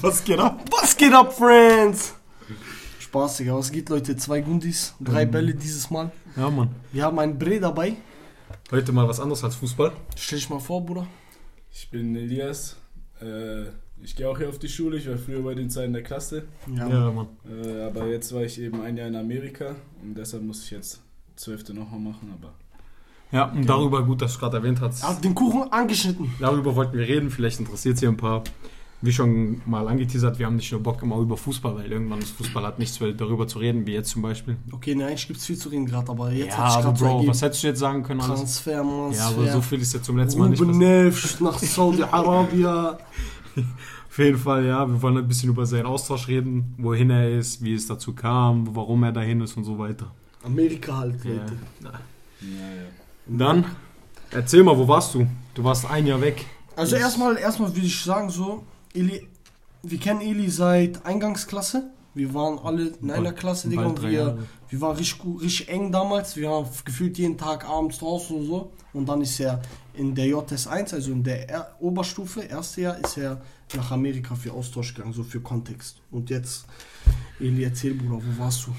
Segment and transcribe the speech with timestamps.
[0.02, 0.64] Was geht ab?
[0.70, 2.14] Was geht ab, Friends?
[3.00, 3.54] Spaß, Digga.
[3.56, 4.16] Was geht, Leute?
[4.16, 5.30] Zwei Gundis, drei Mhm.
[5.30, 6.10] Bälle dieses Mal.
[6.36, 6.70] Ja, Mann.
[6.92, 7.96] Wir haben einen Bre dabei.
[8.70, 9.92] Heute mal was anderes als Fußball.
[10.16, 11.06] Stell dich mal vor, Bruder.
[11.72, 12.76] Ich bin Elias.
[13.20, 13.64] Äh,
[14.02, 14.96] ich gehe auch hier auf die Schule.
[14.96, 16.44] Ich war früher bei den zwei in der Klasse.
[16.74, 16.88] Ja.
[16.88, 17.28] Ja, Mann.
[17.48, 21.00] Äh, aber jetzt war ich eben ein Jahr in Amerika und deshalb muss ich jetzt
[21.36, 22.32] zwölfte nochmal machen.
[22.38, 22.54] Aber
[23.32, 25.02] Ja, und darüber, gut, dass du gerade erwähnt hast.
[25.02, 26.32] Hat den Kuchen angeschnitten.
[26.40, 27.30] Darüber wollten wir reden.
[27.30, 28.44] Vielleicht interessiert es hier ein paar.
[29.02, 32.32] Wie schon mal angeteasert, wir haben nicht nur Bock immer über Fußball, weil irgendwann ist
[32.32, 34.58] Fußball hat nichts mehr darüber zu reden, wie jetzt zum Beispiel.
[34.72, 37.04] Okay, ne, eigentlich gibt's viel zu reden gerade, aber jetzt ja, hat sich gerade so
[37.06, 37.30] Bro, ergeben.
[37.30, 38.20] was hättest du jetzt sagen können?
[38.20, 39.16] Transfer, Transfer.
[39.18, 40.76] Ja, aber so viel ist ja zum letzten Mal nicht Ruben.
[40.76, 42.66] Neves nach Saudi-Arabien.
[44.08, 47.62] Auf jeden Fall, ja, wir wollen ein bisschen über seinen Austausch reden, wohin er ist,
[47.64, 50.10] wie es dazu kam, warum er dahin ist und so weiter.
[50.44, 51.30] Amerika halt, Ja.
[51.30, 51.52] Leute.
[51.80, 51.98] naja.
[53.26, 53.64] Dann,
[54.30, 55.26] erzähl mal, wo warst du?
[55.54, 56.44] Du warst ein Jahr weg.
[56.76, 58.64] Also erstmal, erstmal würde ich sagen so,
[58.94, 59.26] Eli,
[59.82, 61.90] wir kennen Eli seit Eingangsklasse.
[62.12, 64.38] Wir waren alle in einer Bald- Klasse, Digga, und wir, Jahre.
[64.68, 66.36] wir waren richtig, richtig eng damals.
[66.36, 68.72] Wir waren gefühlt jeden Tag abends draußen und so.
[68.92, 69.62] Und dann ist er
[69.94, 73.40] in der JS1, also in der er Oberstufe, erste Jahr, ist er
[73.76, 76.00] nach Amerika für Austausch gegangen, so für Kontext.
[76.10, 76.66] Und jetzt,
[77.38, 78.72] Eli, erzähl, Bruder, wo warst du?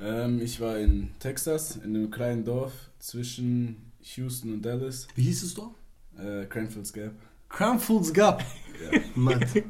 [0.00, 5.08] Ähm, ich war in Texas, in einem kleinen Dorf zwischen Houston und Dallas.
[5.16, 5.72] Wie hieß es doch?
[6.16, 7.12] Äh, Cranfields Gap.
[7.48, 8.44] Cranfields Gap.
[8.90, 9.00] Ja.
[9.14, 9.46] Mad.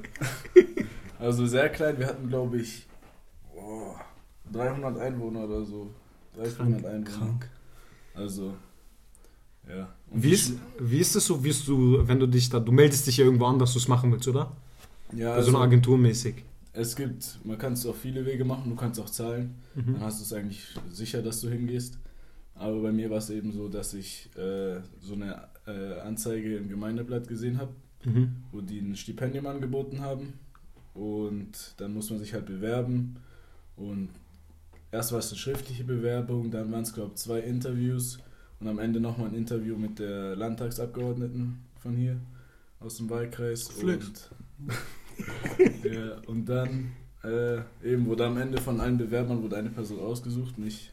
[1.18, 1.96] Also sehr klein.
[2.00, 2.84] Wir hatten, glaube ich,
[3.54, 3.94] oh,
[4.52, 5.88] 300 Einwohner oder so.
[6.36, 7.04] 300 Einwohner.
[7.04, 7.48] Krank.
[8.14, 8.54] Also,
[9.68, 9.88] ja.
[10.10, 13.06] Und Wie ist, wie ist es so, wirst du, wenn du dich da, du meldest
[13.06, 14.50] dich ja irgendwo an, dass du es machen willst, oder?
[15.14, 16.42] Ja, Also, so eine Agentur mäßig.
[16.72, 19.54] es gibt, man kann es auf viele Wege machen, du kannst auch zahlen.
[19.76, 19.92] Mhm.
[19.94, 21.98] Dann hast du es eigentlich sicher, dass du hingehst.
[22.56, 26.68] Aber bei mir war es eben so, dass ich äh, so eine äh, Anzeige im
[26.68, 27.72] Gemeindeblatt gesehen habe,
[28.04, 28.36] Mhm.
[28.50, 30.34] wo die ein Stipendium angeboten haben.
[30.94, 33.16] Und dann muss man sich halt bewerben.
[33.76, 34.10] Und
[34.90, 38.18] erst war es eine schriftliche Bewerbung, dann waren es, glaube ich, zwei Interviews
[38.60, 42.20] und am Ende nochmal ein Interview mit der Landtagsabgeordneten von hier
[42.78, 43.68] aus dem Wahlkreis.
[43.68, 44.30] Und,
[45.84, 46.92] ja, und dann
[47.24, 50.92] äh, eben wurde am Ende von allen Bewerbern wurde eine Person ausgesucht, nicht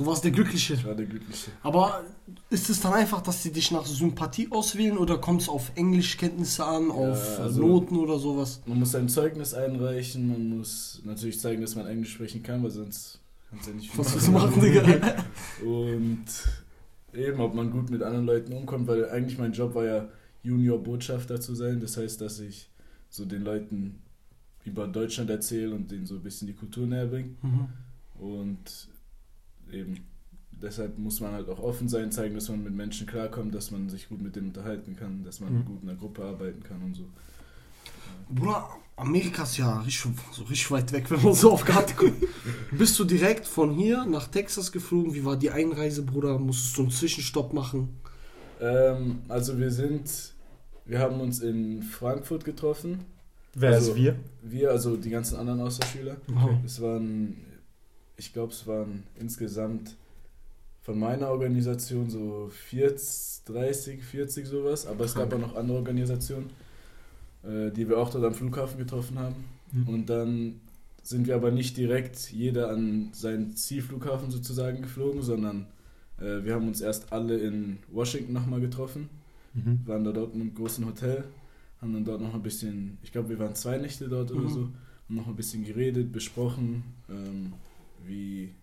[0.00, 0.72] Du warst der Glückliche.
[0.72, 1.50] ich war der Glückliche.
[1.62, 2.02] Aber
[2.48, 6.64] ist es dann einfach, dass sie dich nach Sympathie auswählen oder kommt es auf Englischkenntnisse
[6.64, 8.62] an, auf äh, also- Noten oder sowas?
[8.64, 12.70] Man muss ein Zeugnis einreichen, man muss natürlich zeigen, dass man Englisch sprechen kann, weil
[12.70, 14.82] sonst kannst du ja nicht viel Was willst du machen, Digga?
[15.66, 16.24] Und
[17.12, 20.08] eben, ob man gut mit anderen Leuten umkommt, weil eigentlich mein Job war ja
[20.44, 21.78] Junior-Botschafter zu sein.
[21.78, 22.70] Das heißt, dass ich
[23.10, 23.98] so den Leuten
[24.64, 27.34] über Deutschland erzähle und denen so ein bisschen die Kultur näher bringe.
[27.42, 27.68] Mhm.
[28.18, 28.88] Und
[29.72, 29.98] eben,
[30.52, 33.88] deshalb muss man halt auch offen sein, zeigen, dass man mit Menschen klarkommt, dass man
[33.88, 35.64] sich gut mit denen unterhalten kann, dass man Mhm.
[35.64, 37.04] gut in der Gruppe arbeiten kann und so.
[38.28, 42.22] Bruder, Amerika ist ja richtig, so richtig weit weg, wenn man so auf Karte guckt.
[42.70, 45.14] Bist du direkt von hier nach Texas geflogen?
[45.14, 46.38] Wie war die Einreise, Bruder?
[46.38, 47.88] Musstest du einen Zwischenstopp machen?
[48.60, 50.34] Ähm, also wir sind,
[50.84, 53.00] wir haben uns in Frankfurt getroffen.
[53.54, 54.16] Wer Also- ist wir?
[54.42, 56.16] Wir, also die ganzen anderen Austauschschüler.
[56.28, 56.56] Okay.
[56.64, 57.36] Es waren,
[58.20, 59.96] ich glaube, es waren insgesamt
[60.82, 66.50] von meiner Organisation so 40, 30, 40 sowas, aber es gab auch noch andere Organisationen,
[67.42, 69.44] äh, die wir auch dort am Flughafen getroffen haben.
[69.72, 69.88] Mhm.
[69.88, 70.60] Und dann
[71.02, 75.66] sind wir aber nicht direkt jeder an seinen Zielflughafen sozusagen geflogen, sondern
[76.18, 79.08] äh, wir haben uns erst alle in Washington nochmal getroffen
[79.52, 79.80] Mhm.
[79.84, 81.24] waren da dort in einem großen Hotel,
[81.80, 84.48] haben dann dort noch ein bisschen, ich glaube, wir waren zwei Nächte dort oder Mhm.
[84.48, 87.52] so, haben noch ein bisschen geredet, besprochen, ähm,
[88.06, 88.54] wie,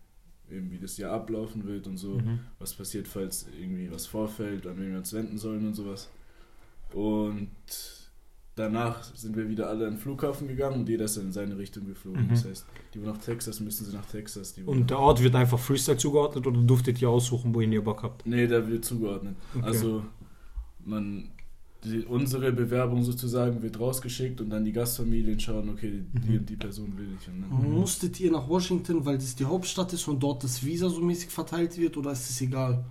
[0.49, 2.39] eben wie das Jahr ablaufen wird und so, Mhm.
[2.59, 6.09] was passiert, falls irgendwie was vorfällt, an wen wir uns wenden sollen und sowas.
[6.93, 7.49] Und
[8.55, 11.57] danach sind wir wieder alle an den Flughafen gegangen und jeder ist dann in seine
[11.57, 12.25] Richtung geflogen.
[12.25, 12.29] Mhm.
[12.29, 14.53] Das heißt, die, wo nach Texas, müssen sie nach Texas.
[14.53, 18.03] Die, Und der Ort wird einfach Freestyle zugeordnet oder durftet ihr aussuchen, wohin ihr Bock
[18.03, 18.25] habt?
[18.25, 19.35] Nee, da wird zugeordnet.
[19.55, 19.65] Okay.
[19.65, 20.03] Also
[20.83, 21.29] man
[21.89, 26.37] die, unsere Bewerbung sozusagen wird rausgeschickt und dann die Gastfamilien schauen, okay, die Mhm.
[26.39, 27.27] und die Person will ich.
[27.27, 30.89] Und dann, Musstet ihr nach Washington, weil das die Hauptstadt ist und dort das Visa
[30.89, 32.85] so mäßig verteilt wird oder ist es egal?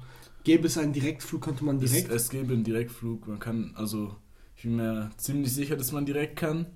[0.44, 2.10] Gäbe es einen Direktflug, könnte man es, direkt?
[2.12, 4.14] es gäbe einen Direktflug, man kann, also
[4.56, 6.66] ich bin mir ziemlich sicher, dass man direkt kann,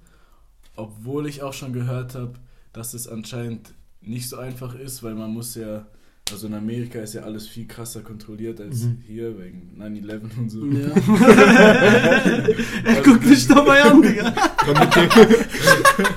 [0.76, 2.34] obwohl ich auch schon gehört habe,
[2.72, 5.86] dass es anscheinend nicht so einfach ist, weil man muss ja,
[6.32, 8.98] also in Amerika ist ja alles viel krasser kontrolliert als Mhm.
[9.06, 10.64] hier wegen 9-11 und so.
[10.66, 10.88] Ja.
[12.84, 14.32] er guckt mich dabei an, Digga.
[14.66, 15.08] Damit ihr,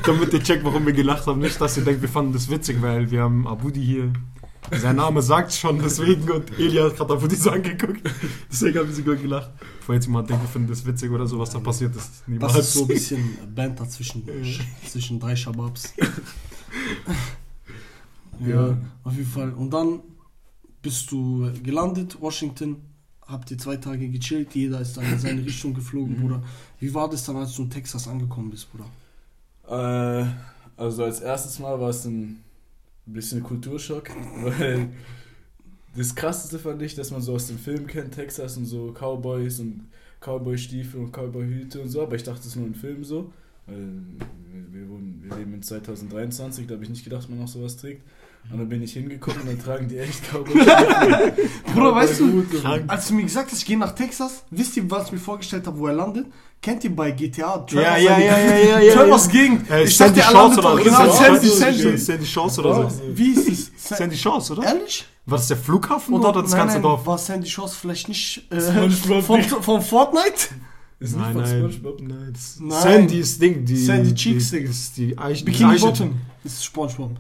[0.06, 1.40] damit ihr checkt, warum wir gelacht haben.
[1.42, 4.14] Nicht, dass ihr denkt, wir fanden das witzig, weil wir haben Abudi hier.
[4.72, 6.30] Sein Name sagt schon, deswegen.
[6.32, 8.02] Und Elia hat gerade auf die so angeguckt.
[8.50, 9.52] Deswegen habe ich sogar gelacht.
[9.80, 12.28] Bevor jetzt jemand denkt, ich finde das witzig oder so, was da passiert ist.
[12.28, 14.24] Niemals Das ist so ein bisschen Banter zwischen,
[14.88, 15.94] zwischen drei Shababs.
[18.40, 19.52] ja, auf jeden Fall.
[19.54, 20.02] Und dann
[20.82, 22.78] bist du gelandet, Washington,
[23.26, 26.44] habt ihr zwei Tage gechillt, jeder ist dann in seine Richtung geflogen, Bruder.
[26.80, 28.90] Wie war das dann, als du in Texas angekommen bist, Bruder?
[29.68, 30.28] Äh,
[30.78, 32.44] also als erstes Mal war es ein
[33.06, 34.10] bisschen Kulturschock,
[34.44, 34.90] weil
[35.96, 39.60] das krasseste fand ich, dass man so aus dem Film kennt, Texas und so Cowboys
[39.60, 39.88] und
[40.20, 43.32] Cowboy-Stiefel und Cowboy-Hüte und so, aber ich dachte, es ist nur ein Film so,
[43.68, 43.78] weil
[44.52, 47.78] wir, wir, wir leben in 2023, da habe ich nicht gedacht, dass man noch sowas
[47.78, 48.02] trägt.
[48.52, 50.54] Und dann bin ich hingekommen und dann tragen die echt cowboy
[51.74, 52.46] Bruder, weißt du,
[52.88, 55.66] als du mir gesagt hast, ich gehe nach Texas, wisst ihr, was ich mir vorgestellt
[55.66, 56.28] habe, wo er landet?
[56.62, 59.28] Kennt ihr bei GTA Ja, ja, ja, ja, ja, ja.
[59.28, 59.70] Gegend.
[59.70, 62.26] Äh, ich Sandy dachte, er Chance landet oder genau, Sandy, Sandy, Sandy.
[62.26, 63.02] Chance oder so.
[63.14, 63.72] Wie ist es?
[63.90, 64.64] Sa- Sandy Chance, oder?
[64.64, 65.06] Ehrlich?
[65.26, 67.06] War das der Flughafen oder, das ganze Dorf?
[67.06, 70.50] War Sandy Chance vielleicht nicht äh, von, von Fortnite?
[71.00, 72.02] Ist nicht Nein, von nein, SpongeBob.
[72.02, 72.82] nein, das Nein.
[72.82, 76.14] Sandy ist Ding, die Sandy Cheeks, die, das ist die Eiche, Bikini Bottom.
[76.46, 77.12] Ist Spongebob.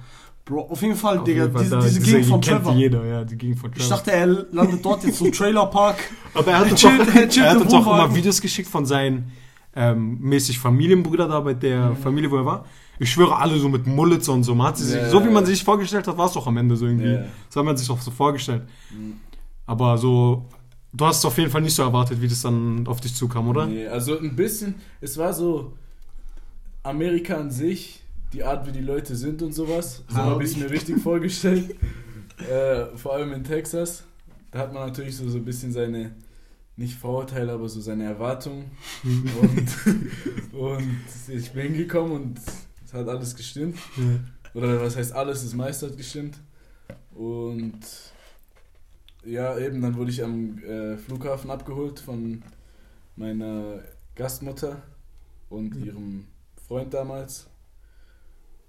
[0.46, 2.76] Bro, auf jeden Fall, Auf Digga, jeden Fall diese, da, diese Gegend von kennt Trevor.
[2.76, 3.84] jeder, ja, die Gegend von Trevor.
[3.84, 5.98] Ich dachte, er landet dort jetzt so Trailerpark.
[6.34, 9.32] Aber er hat uns chillt- auch, er hat uns auch immer Videos geschickt von seinen
[9.76, 11.98] ähm, mäßig Familienbrüder da bei der Mhm.
[11.98, 12.66] Familie, wo er war.
[13.00, 14.54] Ich schwöre, alle so mit Mullets und so.
[14.54, 16.86] Man sich, Ja, so wie man sich vorgestellt hat, war es doch am Ende so
[16.86, 17.08] irgendwie.
[17.14, 17.24] Ja.
[17.50, 18.64] So hat man sich doch so vorgestellt.
[18.92, 19.14] Mhm.
[19.66, 20.46] Aber so,
[20.94, 23.48] du hast es auf jeden Fall nicht so erwartet, wie das dann auf dich zukam,
[23.48, 23.66] oder?
[23.66, 25.72] Nee, also ein bisschen, es war so
[26.84, 28.03] Amerika an sich,
[28.34, 30.04] die Art, wie die Leute sind und sowas.
[30.10, 31.76] So habe ich es mir richtig vorgestellt.
[32.50, 34.04] Äh, vor allem in Texas.
[34.50, 36.16] Da hat man natürlich so, so ein bisschen seine,
[36.76, 38.72] nicht Vorurteile, aber so seine Erwartungen.
[39.04, 40.98] und, und
[41.28, 42.40] ich bin hingekommen und
[42.84, 43.78] es hat alles gestimmt.
[44.56, 46.40] Oder was heißt alles, das meiste hat gestimmt.
[47.14, 47.80] Und
[49.24, 52.44] ja, eben, dann wurde ich am äh, Flughafen abgeholt von
[53.16, 53.84] meiner
[54.16, 54.82] Gastmutter
[55.50, 56.28] und ihrem
[56.68, 57.48] Freund damals.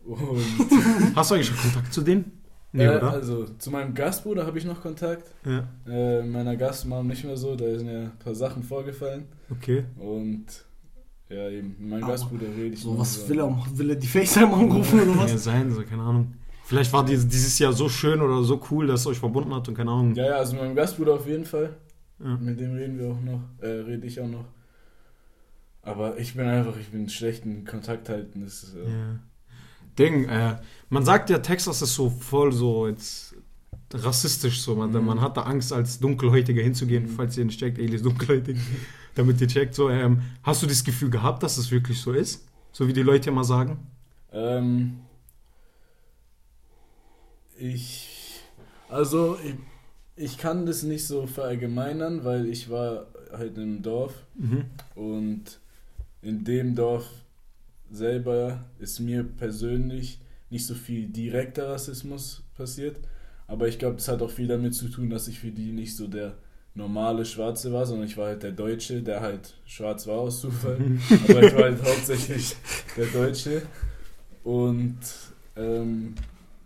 [0.05, 0.19] Und
[1.17, 2.33] Hast du eigentlich schon Kontakt zu denen?
[2.73, 3.11] Nee, äh, oder?
[3.12, 5.25] also zu meinem Gastbruder habe ich noch Kontakt.
[5.45, 9.27] Ja, Äh, meiner Gastmom nicht mehr so, da sind ja ein paar Sachen vorgefallen.
[9.51, 9.85] okay.
[9.97, 10.47] Und
[11.31, 13.29] ja, eben, mit meinem Aber Gastbruder rede ich So, was so.
[13.29, 13.79] will er machen?
[13.79, 15.45] Will er die FaceTime anrufen oder Ja, was?
[15.45, 16.35] sein, so, keine Ahnung.
[16.65, 19.69] Vielleicht war dieses, dieses Jahr so schön oder so cool, dass es euch verbunden hat
[19.69, 20.15] und keine Ahnung.
[20.15, 21.77] Ja, ja, also mit meinem Gastbruder auf jeden Fall.
[22.19, 22.37] Ja.
[22.39, 24.45] Mit dem reden wir auch noch, äh, rede ich auch noch.
[25.83, 28.43] Aber ich bin einfach, ich bin schlecht in Kontakt halten.
[28.43, 29.19] Das ist, äh, Ja.
[29.99, 30.56] Ding, äh,
[30.91, 33.35] man sagt ja, Texas ist so voll so jetzt
[33.93, 34.75] rassistisch so.
[34.75, 35.05] Man, Mhm.
[35.05, 37.08] man hat da Angst, als Dunkelhäutiger hinzugehen, Mhm.
[37.17, 38.56] falls ihr nicht checkt, Eli ist dunkelhäutig,
[39.14, 39.75] damit ihr checkt.
[39.75, 42.44] So, ähm, hast du das Gefühl gehabt, dass es wirklich so ist?
[42.73, 43.79] So wie die Leute immer sagen?
[44.32, 44.99] Ähm,
[47.56, 48.40] ich,
[48.88, 49.55] also ich,
[50.17, 54.64] ich kann das nicht so verallgemeinern, weil ich war halt im Dorf Mhm.
[54.94, 55.61] und
[56.23, 57.08] in dem Dorf
[57.94, 60.20] selber ist mir persönlich
[60.50, 62.99] nicht so viel direkter Rassismus passiert,
[63.46, 65.96] aber ich glaube, das hat auch viel damit zu tun, dass ich für die nicht
[65.96, 66.37] so der
[66.75, 70.76] normale Schwarze war, sondern ich war halt der Deutsche, der halt schwarz war aus Zufall.
[71.29, 72.56] Aber ich war halt hauptsächlich
[72.96, 73.62] der Deutsche.
[74.43, 74.99] Und
[75.56, 76.14] ähm,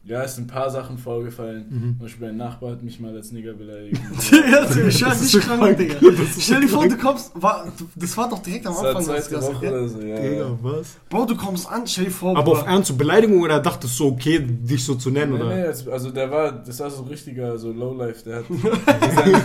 [0.04, 1.66] ja, es sind ein paar Sachen vorgefallen.
[1.68, 1.80] Mhm.
[1.90, 4.00] Zum Beispiel ein Nachbar hat mich mal als Nigger beleidigt.
[4.32, 5.76] Ja, das ist Das ist nicht krank, krank.
[5.76, 5.94] Digga.
[6.00, 8.88] Das ist Stell dir vor, du kommst, war, das war doch direkt am Das war
[8.90, 9.04] Anfang.
[9.04, 10.16] zweite das, Woche oder so, ja.
[10.20, 10.96] Digga, was?
[11.10, 14.10] Bro, du kommst an, stell dir vor, Aber auf ernste Beleidigung oder dachtest du so,
[14.12, 15.34] okay, dich so zu nennen?
[15.34, 15.54] Nee, oder?
[15.54, 18.44] nee, also- also der war, das war so ein richtiger so Lowlife, der hat,
[18.86, 19.40] bei seiner,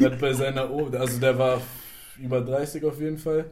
[0.00, 1.60] der hat bei seiner Oma, also der war
[2.20, 3.44] über 30 auf jeden Fall,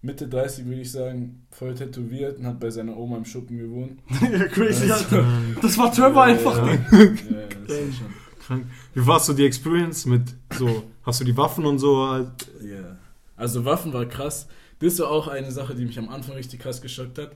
[0.00, 3.98] Mitte 30 würde ich sagen, voll tätowiert und hat bei seiner Oma im Schuppen gewohnt.
[4.22, 5.26] Ja, crazy, Also, Alter.
[5.60, 7.14] Das war Trevor einfach, ja, Digga.
[7.30, 8.06] ja, ja, das schon.
[8.46, 8.66] Krank.
[8.94, 10.22] Wie war so die Experience mit
[10.56, 12.06] so, hast du die Waffen und so?
[12.08, 12.30] halt?
[12.62, 12.96] Ja.
[13.36, 14.46] Also Waffen war krass.
[14.78, 17.32] Das war auch eine Sache, die mich am Anfang richtig krass geschockt hat.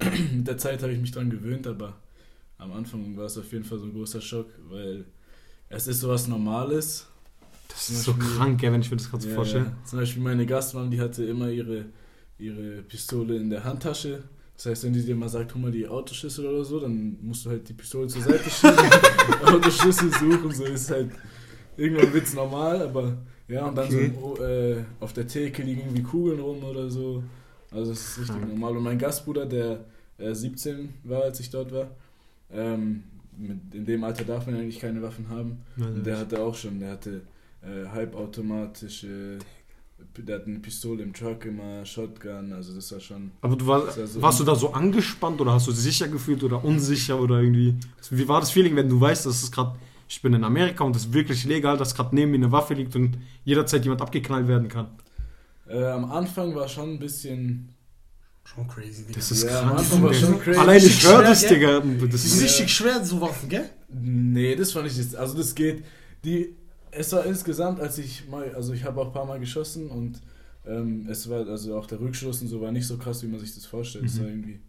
[0.34, 1.96] Mit der Zeit habe ich mich dran gewöhnt, aber
[2.56, 5.04] am Anfang war es auf jeden Fall so ein großer Schock, weil
[5.68, 7.06] es ist sowas Normales.
[7.72, 9.64] Das ist so Beispiel- krank, gell, wenn ich mir das gerade so Ja, vorstelle.
[9.64, 9.72] ja.
[9.84, 11.86] Zum Beispiel meine Gastmam, die hatte immer ihre,
[12.38, 14.22] ihre Pistole in der Handtasche.
[14.56, 17.46] Das heißt, wenn die dir mal sagt, hol mal die Autoschlüssel oder so, dann musst
[17.46, 18.76] du halt die Pistole zur Seite schieben,
[19.46, 21.10] Autoschlüssel suchen, so ist halt,
[21.78, 23.16] irgendwann wird's normal, aber
[23.48, 24.12] ja, und dann Okay.
[24.20, 27.22] so äh, auf der Theke liegen irgendwie Kugeln rum oder so.
[27.70, 28.48] Also es ist richtig Krank.
[28.48, 28.76] normal.
[28.76, 29.84] Und mein Gastbruder, der
[30.18, 31.90] äh, 17 war, als ich dort war,
[32.52, 33.02] ähm,
[33.38, 35.58] mit, in dem Alter darf man eigentlich keine Waffen haben.
[35.78, 37.22] Und der hatte auch schon, der hatte
[37.62, 39.38] äh, halbautomatische,
[40.16, 43.30] der hat eine Pistole im Truck immer, Shotgun, also das war schon.
[43.42, 46.08] Aber du war, war so- warst du da so angespannt oder hast du dich sicher
[46.08, 47.74] gefühlt oder unsicher oder irgendwie?
[48.10, 49.76] Wie war das Feeling, wenn du weißt, dass es gerade
[50.08, 52.74] ich bin in Amerika und es ist wirklich legal, dass gerade neben mir eine Waffe
[52.74, 54.88] liegt und jederzeit jemand abgeknallt werden kann.
[55.68, 57.68] Äh, am Anfang war schon ein bisschen.
[58.42, 59.12] Schon crazy, Digga.
[59.20, 59.78] Das ist Ja, am krank.
[59.78, 60.26] Anfang war Digga.
[60.26, 60.58] schon crazy.
[60.58, 61.80] Allein ich höre das, gell?
[61.80, 62.06] Digga.
[62.08, 63.70] Das ist richtig schwer, so Waffen, gell?
[63.88, 65.14] Nee, das fand ich jetzt.
[65.14, 65.84] Also, das geht.
[66.24, 66.56] Die,
[66.92, 68.54] es war insgesamt, als ich mal.
[68.54, 70.20] Also, ich habe auch ein paar Mal geschossen und
[70.66, 71.46] ähm, es war.
[71.48, 74.04] Also, auch der Rückschuss und so war nicht so krass, wie man sich das vorstellt.
[74.06, 74.20] Es Mhm.
[74.22, 74.60] war irgendwie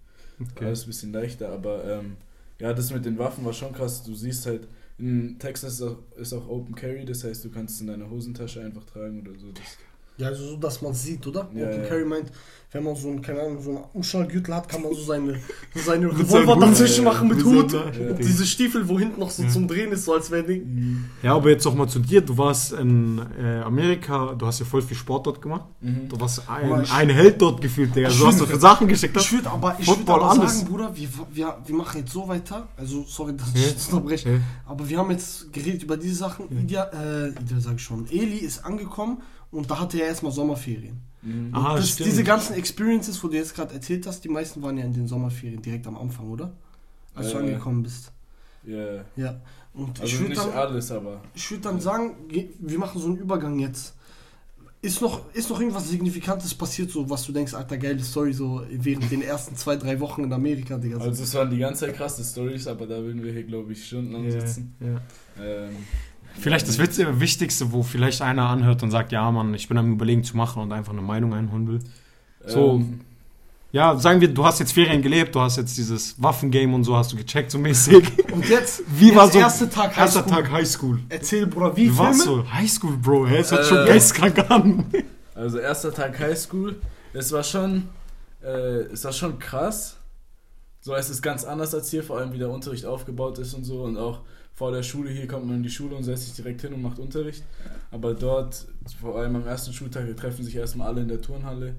[0.42, 0.66] okay.
[0.66, 2.18] alles ein bisschen leichter, aber ähm,
[2.60, 4.04] ja, das mit den Waffen war schon krass.
[4.04, 7.76] Du siehst halt, in Texas ist auch, ist auch Open Carry, das heißt, du kannst
[7.76, 9.52] es in deiner Hosentasche einfach tragen oder so.
[9.52, 9.78] Das,
[10.22, 11.50] Ja, also so, dass man sieht, oder?
[11.54, 11.88] Ja, Open ja.
[11.90, 12.32] Carry meint,
[12.74, 15.36] wenn man so einen, keine Ahnung, so einen Umschlaggürtel hat, kann man so seine,
[15.76, 17.74] seine Revolver dazwischen machen mit Hut.
[17.74, 17.82] ja.
[17.82, 19.50] Und diese Stiefel, wo hinten noch so Ja.
[19.50, 21.04] zum Drehen ist, so als wäre Ding.
[21.22, 22.22] Ja, aber jetzt auch mal zu dir.
[22.22, 25.66] Du warst in äh, Amerika, du hast ja voll viel Sport dort gemacht.
[25.82, 26.08] Mhm.
[26.08, 28.08] Du warst ein, ein Held dort gefühlt, Digga.
[28.08, 29.18] Ich Du hast so für Sachen geschickt.
[29.18, 30.60] Ich würde aber, ich würd aber alles.
[30.60, 32.70] sagen, Bruder, wir, wir, wir machen jetzt so weiter.
[32.78, 33.60] Also, sorry, dass Ja.
[33.60, 34.30] ich jetzt unterbreche.
[34.30, 34.40] Ja.
[34.66, 36.46] Aber wir haben jetzt geredet über diese Sachen.
[36.58, 38.08] Idia, äh, Idia sag ich schon.
[38.10, 39.18] Eli ist angekommen
[39.52, 40.98] und da hatte er erstmal Sommerferien.
[41.22, 41.50] Mhm.
[41.54, 44.86] Ah, das, diese ganzen Experiences, wo du jetzt gerade erzählt hast, die meisten waren ja
[44.86, 46.52] in den Sommerferien direkt am Anfang, oder?
[47.14, 48.12] Als du Äh, angekommen bist.
[48.66, 49.40] Ja, Ja.
[49.74, 51.22] Und ich also würde nicht dann, alles, aber.
[51.34, 53.94] ich würd dann sagen, ge- wir machen so einen Übergang jetzt.
[54.82, 58.64] Ist noch, ist noch irgendwas Signifikantes passiert, so was du denkst, alter, geile Story, so
[58.70, 60.98] während den ersten zwei, drei Wochen in Amerika, Digga.
[60.98, 61.04] so.
[61.06, 63.86] Also, es waren die ganze Zeit krasse Stories, aber da würden wir hier, glaube ich,
[63.86, 64.76] stundenlang Ja, sitzen.
[64.80, 65.00] ja.
[65.42, 65.70] Ähm,
[66.40, 69.92] Vielleicht das Witzige, Wichtigste, wo vielleicht einer anhört und sagt, ja Mann, ich bin am
[69.94, 71.80] überlegen zu machen und einfach eine Meinung einholen will.
[72.46, 73.02] So, ähm,
[73.72, 76.96] Ja, sagen wir, du hast jetzt Ferien gelebt, du hast jetzt dieses Waffengame und so
[76.98, 78.04] hast du gecheckt, so mäßig.
[78.34, 80.34] Und jetzt, Wie jetzt war so erster Tag erster Highschool.
[80.44, 81.00] Tag Highschool?
[81.10, 82.44] Erzähl, Bruder, wie Wie war's so?
[82.52, 83.38] Highschool, Bro, hä?
[83.38, 84.86] Es hört Äh, schon geistkrank an.
[85.36, 86.82] Also erster Tag Highschool,
[87.14, 87.88] es war schon,
[88.44, 88.48] äh,
[88.92, 89.98] es war schon krass.
[90.82, 93.64] So, es ist ganz anders als hier, vor allem wie der Unterricht aufgebaut ist und
[93.64, 93.84] so.
[93.84, 94.20] Und auch
[94.54, 96.82] vor der Schule, hier kommt man in die Schule und setzt sich direkt hin und
[96.82, 97.44] macht Unterricht.
[97.90, 98.68] Aber dort,
[99.00, 101.76] vor allem am ersten Schultag, treffen sich erstmal alle in der Turnhalle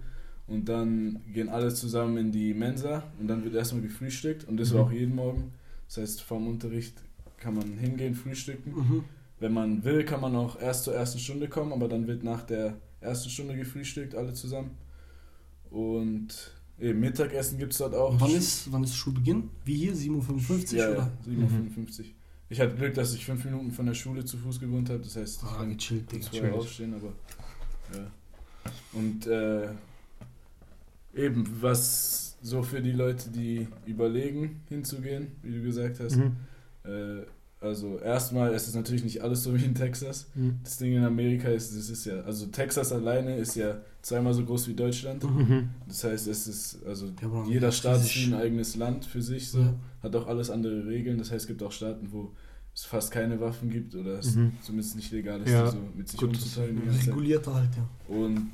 [0.46, 4.72] und dann gehen alle zusammen in die Mensa und dann wird erstmal gefrühstückt und das
[4.74, 4.88] war Mhm.
[4.88, 5.52] auch jeden Morgen.
[5.86, 6.94] Das heißt, vorm Unterricht
[7.38, 8.70] kann man hingehen, frühstücken.
[8.74, 9.04] Mhm.
[9.38, 12.42] Wenn man will, kann man auch erst zur ersten Stunde kommen, aber dann wird nach
[12.42, 14.70] der ersten Stunde gefrühstückt, alle zusammen.
[15.70, 18.14] Und eben Mittagessen gibt es dort auch.
[18.20, 19.50] Wann ist, wann ist Schulbeginn?
[19.64, 22.04] Wie hier, 7.55 Uhr, ja, ja, 7.55
[22.52, 25.16] Ich hatte Glück, dass ich fünf Minuten von der Schule zu Fuß gewohnt habe, das
[25.16, 27.14] heißt, ich Ah, kann gechillt, kurz vorher aufstehen, aber
[27.96, 28.10] ja.
[28.92, 29.68] Und äh,
[31.14, 36.36] eben, was so für die Leute, die überlegen, hinzugehen, wie du gesagt hast, Mhm.
[36.84, 37.22] äh,
[37.62, 40.26] also erstmal, es ist natürlich nicht alles so wie in Texas.
[40.34, 40.58] Mhm.
[40.64, 44.44] Das Ding in Amerika ist, das ist ja, also Texas alleine ist ja zweimal so
[44.44, 45.22] groß wie Deutschland.
[45.24, 45.70] Mhm.
[45.86, 49.22] Das heißt, es ist, also Ja, Bro, jeder Staat ist wie ein eigenes Land für
[49.22, 49.74] sich, so, Ja.
[50.02, 51.18] hat auch alles andere Regeln.
[51.18, 52.32] Das heißt, es gibt auch Staaten, wo
[52.74, 54.52] es fast keine Waffen gibt oder es Mhm.
[54.62, 56.82] zumindest nicht legal ist, Ja, so mit sich gut, umzuteilen.
[57.06, 57.88] Regulierter halt, ja.
[58.14, 58.50] Und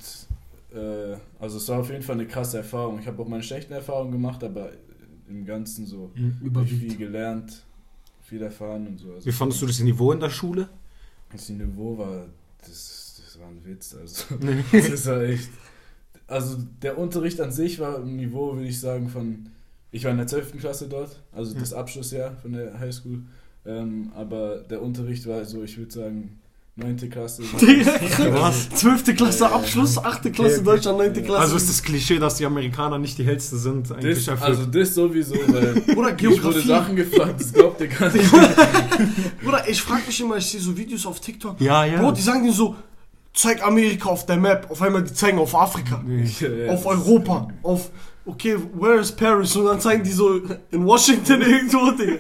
[0.75, 2.99] äh, also es war auf jeden Fall eine krasse Erfahrung.
[2.99, 4.71] Ich habe auch meine schlechten Erfahrungen gemacht, aber
[5.31, 6.67] im Ganzen so Mhm.
[6.67, 7.65] viel gelernt,
[8.29, 9.13] viel erfahren und so.
[9.15, 10.69] Also Wie fandest du das Niveau in der Schule?
[11.33, 12.27] Das Niveau war,
[12.61, 13.95] das, das war ein Witz.
[13.95, 14.25] Also,
[14.73, 15.49] das war echt.
[16.27, 19.51] Also, der Unterricht an sich war im Niveau, würde ich sagen, von.
[19.91, 20.59] Ich war in der 12.
[20.59, 21.61] Klasse dort, also Ja.
[21.61, 23.23] das Abschlussjahr von der Highschool.
[23.65, 26.39] Ähm, aber der Unterricht war so, ich würde sagen,
[26.79, 27.11] 9.
[27.11, 27.43] Klasse.
[27.53, 28.71] Was?
[28.71, 29.17] 12.
[29.17, 29.51] Klasse.
[29.51, 30.33] Abschluss, 8.
[30.33, 30.63] Klasse.
[30.63, 31.15] Deutschland, 9.
[31.15, 31.23] Ja.
[31.23, 31.41] Klasse.
[31.41, 34.95] Also ist das Klischee, dass die Amerikaner nicht die hellsten sind, eigentlich Das, also, das
[34.95, 36.69] sowieso, weil Oder ich wurde Geografie.
[36.69, 38.31] Sachen gefragt, das glaubt ihr gar nicht.
[39.43, 41.61] Bruder, ich frag mich immer, ich sehe so Videos auf TikTok.
[41.61, 42.01] ja, ja.
[42.01, 42.77] Bro, die sagen dir so,
[43.35, 44.71] zeig Amerika auf der Map.
[44.71, 46.05] Auf einmal die zeigen auf Afrika.
[46.07, 47.49] Ja, ja, auf Europa.
[47.65, 47.91] Auf,
[48.25, 49.57] okay, where is Paris?
[49.57, 52.19] Und dann zeigen die so in Washington irgendwo, Digga.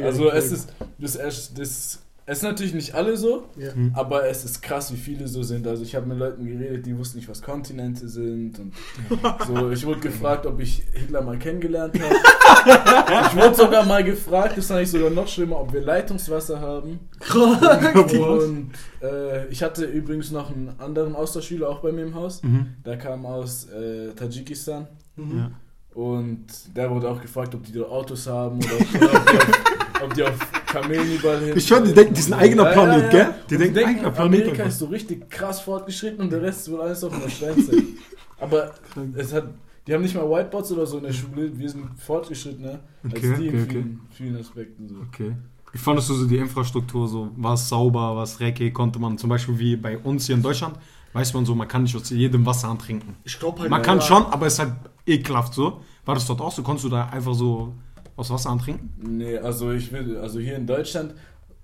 [0.00, 0.72] Ja, also, es ist.
[0.98, 3.72] Das, das, das, es sind natürlich nicht alle so, Ja.
[3.92, 5.66] Aber es ist krass, wie viele so sind.
[5.66, 8.58] Also ich habe mit Leuten geredet, die wussten nicht, was Kontinente sind.
[8.58, 8.72] Und
[9.46, 12.14] so, ich wurde gefragt, ob ich Hitler mal kennengelernt habe.
[13.28, 17.00] ich wurde sogar mal gefragt, das fand ich sogar noch schlimmer, ob wir Leitungswasser haben.
[17.34, 18.70] Und
[19.02, 22.42] äh, ich hatte übrigens noch einen anderen Austauschschüler auch bei mir im Haus.
[22.42, 22.74] Mhm.
[22.86, 24.88] Der kam aus äh, Tadschikistan.
[25.16, 25.38] Mhm.
[25.38, 25.50] Ja.
[25.94, 29.83] Und der wurde auch gefragt, ob die da Autos haben oder ob, oder ob, die,
[30.04, 31.56] ob die auf Kamelen überall hin.
[31.56, 33.34] Ich höre, die denken, die sind ein eigener Planet, gell?
[33.48, 34.40] Die Die denken, denken, eigener Planet.
[34.40, 37.82] Amerika ist so richtig krass fortgeschritten und der Rest ist wohl alles auf der Steinzeit.
[38.40, 38.72] Aber
[39.16, 39.48] es hat,
[39.86, 41.56] die haben nicht mal Whiteboards oder so in der Schule.
[41.58, 43.70] Wir sind fortgeschrittener als Okay, die in okay, okay.
[43.70, 44.88] vielen, vielen Aspekten.
[44.88, 44.94] So.
[45.08, 45.36] Okay.
[45.72, 47.08] Wie fandest du so die Infrastruktur?
[47.08, 48.72] So, war es sauber, war es dreckig?
[48.72, 50.76] Konnte man zum Beispiel wie bei uns hier in Deutschland,
[51.12, 53.16] weiß man so, man kann nicht aus jedem Wasserhahn trinken.
[53.24, 54.04] Ich glaube halt, Man ja, kann ja.
[54.04, 54.74] schon, aber es ist halt
[55.06, 55.80] ekelhaft so.
[56.04, 56.62] War das dort auch so?
[56.62, 57.74] Konntest du da einfach so
[58.16, 58.90] aus Wasserhahn trinken?
[59.18, 61.14] Nee, also ich will, also hier in Deutschland,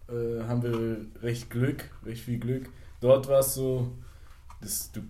[0.09, 2.69] äh, haben wir recht Glück, recht viel Glück.
[3.01, 3.91] Dort war es so,
[4.61, 5.01] dass du,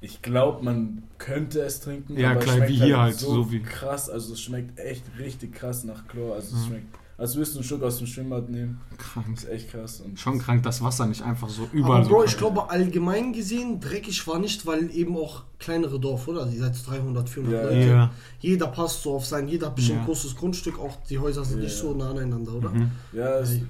[0.00, 2.16] ich glaube, man könnte es trinken.
[2.18, 4.08] Ja, aber es klar, schmeckt wie hier halt, so, so wie- krass.
[4.10, 6.34] Also es schmeckt echt richtig krass nach Chlor.
[6.36, 6.66] Also es Mhm.
[6.68, 6.86] schmeckt,
[7.18, 8.80] als würdest du einen Schluck aus dem Schwimmbad nehmen.
[8.96, 9.26] Krank.
[9.34, 10.00] Das ist echt krass.
[10.00, 13.32] Und Schon krank, dass Wasser nicht einfach so überall Aber Bro, so ich glaube allgemein
[13.32, 16.46] gesehen, dreckig war nicht, weil eben auch kleinere Dorf, oder?
[16.46, 17.88] Die seid 300, 400 Ja, Leute.
[17.88, 18.10] Ja.
[18.40, 20.02] Jeder passt so auf sein, jeder hat bestimmt Ja.
[20.02, 21.82] ein großes Grundstück, auch die Häuser sind Ja, nicht ja.
[21.82, 22.70] so nah aneinander, oder?
[22.70, 22.90] Mhm.
[23.12, 23.62] ja, es, ja,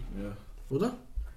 [0.71, 0.93] Oder?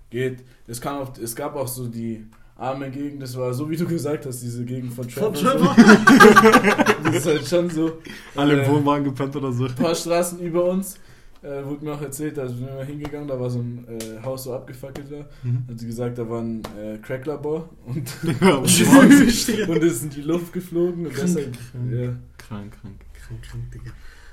[0.09, 0.39] geht.
[0.67, 2.25] Es, kam auch, es gab auch so die
[2.57, 5.73] arme Gegend, das war so wie du gesagt hast, diese Gegend von Von Trevor.
[5.75, 6.95] Trevor?
[7.03, 7.93] Das ist halt schon so.
[8.35, 9.65] Alle im Äh, Wohnwagen gepennt oder so.
[9.65, 10.95] ein paar Straßen über uns.
[11.43, 14.43] Äh, wurde mir auch erzählt, da sind wir hingegangen, da war so ein äh, Haus
[14.43, 15.25] so abgefackelt da.
[15.41, 15.65] Mhm.
[15.67, 20.21] Hat sie gesagt, da war ein äh, Cracklabor und, Ja, und und ist in die
[20.21, 21.57] Luft geflogen und deshalb.
[21.91, 22.13] Ja.
[22.37, 23.05] krank, krank.
[23.13, 23.91] Krank, krank, Digga.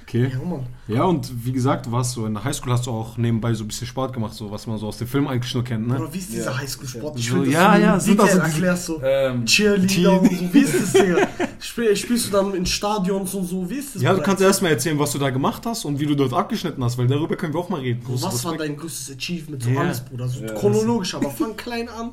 [0.09, 0.31] Okay.
[0.33, 0.67] Ja, Mann.
[0.87, 3.63] Ja, und wie gesagt, du warst so in der Highschool hast du auch nebenbei so
[3.65, 6.01] ein bisschen Sport gemacht, so was man so aus dem Film eigentlich nur kennt, ne?
[6.01, 6.57] Oder wie ist dieser Ja.
[6.59, 7.19] Highschool-Sport?
[7.19, 9.03] Ich So, ja, du ja, sind also diese- erklärst so.
[9.03, 11.29] Ähm, Cheerleader und so, wie ist das, Digga?
[11.61, 14.03] Spiel, spielst du dann in Stadions und so, wie ist das?
[14.03, 16.83] Ja, du kannst erstmal erzählen, was du da gemacht hast und wie du dort abgeschnitten
[16.83, 18.01] hast, weil darüber können wir auch mal reden.
[18.01, 19.63] Bro, Großes was war dein größtes Achievement?
[19.63, 19.81] So Ja.
[19.83, 20.27] alles, Bruder.
[20.27, 22.13] So Ja, chronologisch, aber fang klein an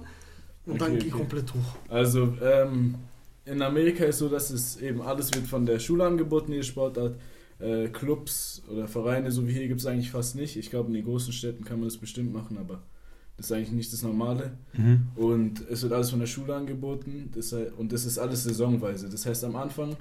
[0.65, 1.17] und dann Okay, geh okay.
[1.19, 1.75] komplett hoch.
[1.89, 2.95] Also, ähm,
[3.45, 7.13] in Amerika ist so, dass es eben alles wird von der Schule angeboten, jede Sportart.
[7.59, 10.57] Äh, Clubs oder Vereine, so wie hier, gibt es eigentlich fast nicht.
[10.57, 12.83] Ich glaube, in den großen Städten kann man das bestimmt machen, aber
[13.37, 14.57] das ist eigentlich nicht das Normale.
[14.73, 15.07] Mhm.
[15.15, 19.09] Und es wird alles von der Schule angeboten das, und das ist alles saisonweise.
[19.09, 19.95] Das heißt, am Anfang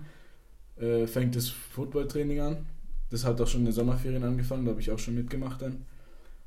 [0.76, 2.66] äh, fängt das Footballtraining an.
[3.11, 5.84] Das hat auch schon in den Sommerferien angefangen, da habe ich auch schon mitgemacht dann.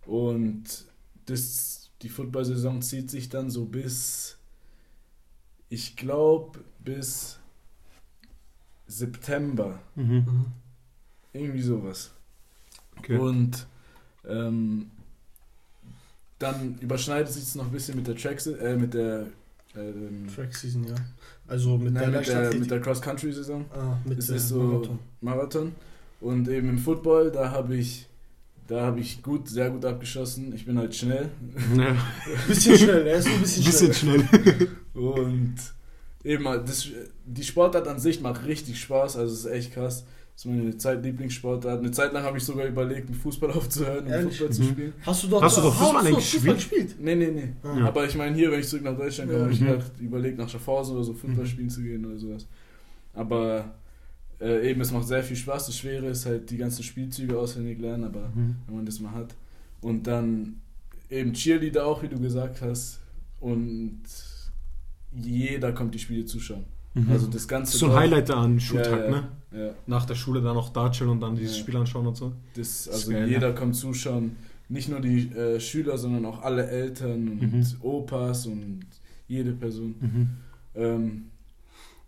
[0.06, 0.86] Und
[1.26, 4.38] das, die Football-Saison zieht sich dann so bis,
[5.70, 7.40] ich glaube, bis
[8.88, 9.80] September.
[9.96, 10.46] Mhm.
[11.34, 12.12] Irgendwie sowas.
[12.98, 13.18] Okay.
[13.18, 13.66] Und
[14.28, 14.90] ähm,
[16.40, 19.28] dann überschneidet sich es noch ein bisschen mit der Track, äh, mit der,
[19.76, 20.96] ähm, Track Season, ja.
[21.48, 23.66] Also mit nein, der mit der, mit der Cross-Country-Saison.
[23.74, 25.00] ah, mit Es der ist so Marathon.
[25.22, 25.76] Marathon.
[26.20, 28.08] Und eben im Football, da habe ich,
[28.68, 30.54] da habe ich gut, sehr gut abgeschossen.
[30.56, 31.30] Ich bin halt schnell.
[31.76, 31.96] Ja.
[32.48, 34.28] Bisschen schnell, er ist ein bisschen, Bisschen schnell.
[34.28, 34.68] schnell.
[34.94, 35.56] Und
[36.24, 36.88] eben, das,
[37.26, 40.06] die Sportart an sich macht richtig Spaß, also es ist echt krass.
[40.38, 41.80] Das ist meine Zeitlieblingssportart.
[41.80, 44.38] Eine Zeit lang habe ich sogar überlegt, mit Fußball aufzuhören und Ehrlich?
[44.38, 44.68] Fußball zu Mhm.
[44.70, 44.94] spielen.
[45.04, 46.96] Hast du dort, Hast du dort Fußball hast du eigentlich Fußball gespielt?
[47.00, 47.54] Nee, nee, nee.
[47.64, 47.80] Ah.
[47.80, 47.86] Ja.
[47.88, 49.46] Aber ich meine, hier, wenn ich zurück nach Deutschland komme, Ja.
[49.46, 49.66] habe ich Mhm.
[49.66, 51.48] gedacht, überlegt, nach Schaffhausen oder so Fußball Mhm.
[51.48, 52.48] spielen zu gehen oder sowas.
[53.16, 53.74] Aber
[54.40, 55.66] äh, eben, es macht sehr viel Spaß.
[55.66, 58.58] Das Schwere ist halt die ganzen Spielzüge auswendig lernen, aber Mhm.
[58.68, 59.34] wenn man das mal hat.
[59.82, 60.62] Und dann
[61.10, 63.00] eben Cheerleader auch, wie du gesagt hast.
[63.40, 64.02] Und
[65.20, 66.66] jeder kommt die Spiele zuschauen.
[67.06, 67.12] Mhm.
[67.12, 69.24] Also das Das ganze ist so ein Dorf- Highlight da an Schultag, ja, ne?
[69.52, 69.70] ja.
[69.86, 71.64] Nach der Schule dann noch da chillen und dann dieses Ja.
[71.64, 72.34] Spiel anschauen und so.
[72.56, 74.36] Das, also geil, jeder kommt zuschauen.
[74.70, 77.66] Nicht nur die äh, Schüler, sondern auch alle Eltern und Mhm.
[77.82, 78.82] Opas und
[79.28, 79.96] jede Person.
[80.00, 80.30] Mhm.
[80.76, 81.24] Ähm,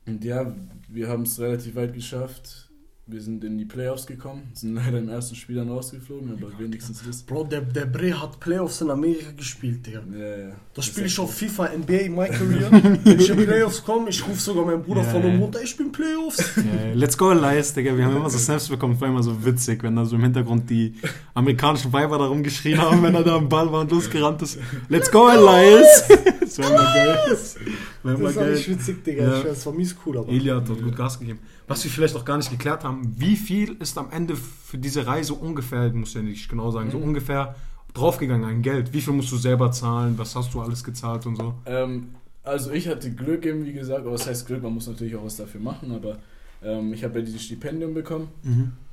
[0.06, 0.54] und ja,
[0.88, 2.69] wir haben es relativ weit geschafft.
[3.12, 7.02] Wir sind in die Playoffs gekommen, sind leider im ersten Spiel dann rausgeflogen, aber wenigstens
[7.06, 7.24] das.
[7.24, 10.02] Bro, der, der Bre hat Playoffs in Amerika gespielt, Digga.
[10.12, 10.52] Ja, ja.
[10.76, 12.70] Das spiele ich auf FIFA, NBA, my career.
[13.04, 15.30] Wenn ich in Playoffs komme, ich rufe sogar meinen Bruder Ja, von ja.
[15.30, 16.56] und runter, ich bin Playoffs.
[16.58, 17.98] Ja, let's go, Elias, Digga.
[17.98, 20.22] Wir haben immer so Snaps bekommen, es war immer so witzig, wenn da so im
[20.24, 20.94] Hintergrund die
[21.34, 24.60] amerikanischen Weiber da rumgeschrien haben, wenn er da am Ball war und losgerannt ist.
[24.88, 26.08] Let's go, Elias!
[26.60, 27.18] Das war immer geil.
[27.30, 29.24] Das war Das nicht witzig, Digga.
[29.24, 29.38] Ja.
[29.40, 30.30] Ich das war mies cool, aber.
[30.30, 31.40] Elia hat dort gut Gas gegeben.
[31.68, 35.06] Was wir vielleicht noch gar nicht geklärt haben, wie viel ist am Ende für diese
[35.06, 37.04] Reise ungefähr, ich muss ja nicht genau sagen, so Mhm.
[37.06, 37.56] ungefähr
[37.94, 38.94] draufgegangen an Geld?
[38.94, 40.18] Wie viel musst du selber zahlen?
[40.18, 41.54] Was hast du alles gezahlt und so?
[41.66, 42.10] Ähm,
[42.44, 45.24] also ich hatte Glück eben, wie gesagt, aber was heißt Glück, man muss natürlich auch
[45.26, 46.18] was dafür machen, aber
[46.64, 48.30] ähm, ich habe ja dieses Stipendium bekommen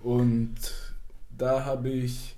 [0.03, 0.55] und
[1.37, 2.37] da habe ich,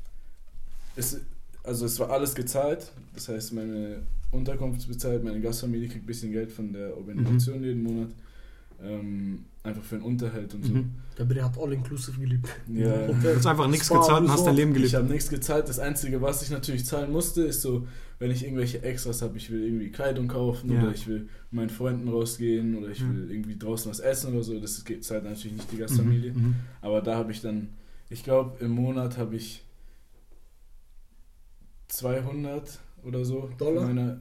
[0.96, 1.20] es,
[1.64, 6.32] also es war alles gezahlt, das heißt meine Unterkunft bezahlt, meine Gastfamilie kriegt ein bisschen
[6.32, 8.10] Geld von der Organisation jeden Monat,
[8.82, 10.72] ähm, einfach für den Unterhalt und so.
[10.74, 10.90] Mhm.
[11.16, 12.48] Der Bre hat all-inclusive geliebt.
[12.72, 13.06] Ja.
[13.22, 14.54] Du hast einfach nichts gezahlt und hast dein.
[14.54, 14.94] Leben Ich gelebt.
[14.94, 15.68] habe nichts gezahlt.
[15.68, 17.88] Das Einzige, was ich natürlich zahlen musste, ist so,
[18.18, 20.82] wenn ich irgendwelche Extras habe, ich will irgendwie Kleidung kaufen Ja.
[20.82, 23.14] oder ich will mit meinen Freunden rausgehen oder ich Mhm.
[23.16, 24.60] will irgendwie draußen was essen oder so.
[24.60, 26.32] Das geht- zahlt natürlich nicht die Gastfamilie.
[26.34, 26.54] Mhm.
[26.82, 27.70] Aber da habe ich dann,
[28.10, 29.64] ich glaube, im Monat habe ich
[31.88, 33.48] 200 oder so.
[33.58, 33.86] Dollar?
[33.86, 34.18] von Meiner,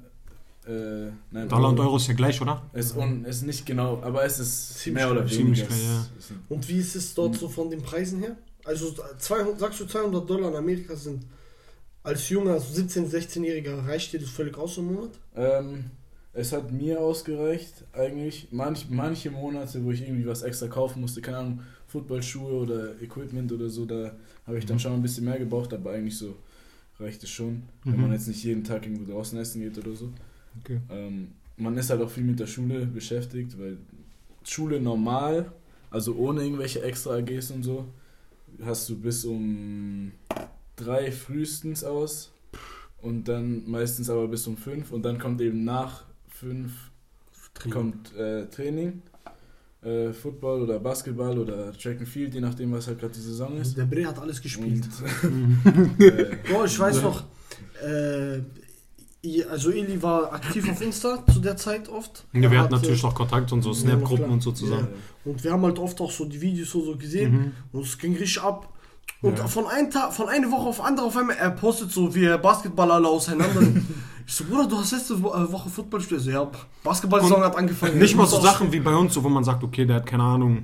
[0.67, 2.61] äh, nein, Dollar und Euro ist ja gleich, oder?
[2.73, 5.35] Es un, ist nicht genau, aber es ist Ziemlich mehr oder weniger.
[5.37, 6.05] Ziemlich gleich, ja.
[6.17, 7.37] Ist- Und wie ist es dort Mhm.
[7.37, 8.35] so von den Preisen her?
[8.65, 11.25] Also 200, sagst du 200 Dollar in Amerika sind
[12.03, 15.11] als junger, also 17-, 16-Jähriger reicht dir das völlig aus im Monat?
[15.35, 15.85] Ähm,
[16.33, 18.49] es hat mir ausgereicht, eigentlich.
[18.51, 23.51] Manch, manche Monate, wo ich irgendwie was extra kaufen musste, keine Ahnung, Footballschuhe oder Equipment
[23.53, 24.11] oder so, da
[24.45, 24.79] habe ich dann Mhm.
[24.81, 26.35] schon ein bisschen mehr gebraucht, aber eigentlich so
[26.99, 28.01] reicht es schon, wenn Mhm.
[28.01, 30.10] man jetzt nicht jeden Tag irgendwo draußen essen geht oder so.
[30.62, 30.79] Okay.
[30.89, 33.77] Ähm, man ist halt auch viel mit der Schule beschäftigt, weil
[34.43, 35.51] Schule normal,
[35.91, 37.86] also ohne irgendwelche extra AGs und so,
[38.63, 40.12] hast du bis um
[40.75, 42.31] drei frühestens aus
[43.01, 46.71] und dann meistens aber bis um fünf und dann kommt eben nach fünf
[47.71, 49.01] kommt äh, Training,
[49.88, 53.58] äh, Football oder Basketball oder Track and Field, je nachdem was halt gerade die Saison
[53.58, 53.78] ist.
[53.78, 54.84] Der Bre hat alles gespielt.
[55.23, 57.23] Und, äh, Bro, ich weiß noch,
[57.86, 58.38] äh,
[59.26, 62.26] I- also Eli war aktiv auf Insta zu der Zeit oft.
[62.34, 64.52] Ja, wir Er hatten hat, natürlich äh, noch Kontakt und so, Ja, Snap-Gruppen und so
[64.52, 64.88] ja, zusammen.
[65.26, 67.52] Und wir haben halt oft auch so die Videos so, so gesehen Mhm.
[67.71, 68.73] und es ging richtig ab.
[69.21, 69.47] Und Ja.
[69.47, 72.38] von einem Tag, von einer Woche auf andere auf einmal, er postet so, wie er
[72.38, 73.62] Basketball alle auseinander.
[74.27, 76.21] ich so, Bruder, du hast letzte äh, Woche Football gespielt.
[76.21, 76.51] So, ja,
[76.83, 77.97] Basketball-Saison hat angefangen.
[77.97, 80.23] Nicht mal so Sachen wie bei uns, so, wo man sagt, okay, der hat keine
[80.23, 80.63] Ahnung,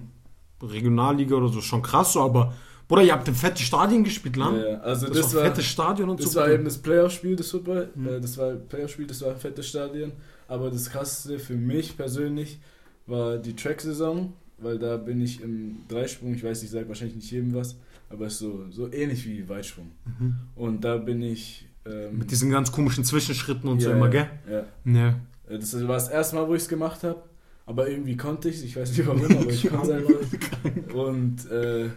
[0.62, 2.54] Regionalliga oder so, schon krass so, aber
[2.88, 4.62] Bruder, ihr habt im fetten Stadion gespielt, Land.
[4.62, 6.39] ja, also Das, das, war fettes Stadion und das so.
[6.39, 7.89] war eben das Playoff-Spiel des Football.
[7.95, 8.21] Mhm.
[8.21, 10.12] Das war Playoff-Spiel, das war ein fettes Stadion.
[10.47, 12.60] Aber das krasseste für mich persönlich
[13.08, 17.32] war die Track-Saison, weil da bin ich im Dreisprung, ich weiß, ich sage wahrscheinlich nicht
[17.32, 17.78] jedem was,
[18.10, 19.91] aber es ist so, so ähnlich wie Weitsprung.
[20.06, 20.36] Mhm.
[20.56, 21.67] Und da bin ich.
[21.86, 24.30] Ähm, Mit diesen ganz komischen Zwischenschritten und so ja, immer, ja, gell?
[24.50, 24.63] Ja.
[24.84, 25.22] Ne.
[25.50, 27.22] Äh, Das war das erste Mal, wo ich es gemacht habe.
[27.65, 28.63] Aber irgendwie konnte ich es.
[28.63, 30.93] Ich weiß nicht warum, aber ich konnte es einfach.
[30.93, 31.89] Und, äh,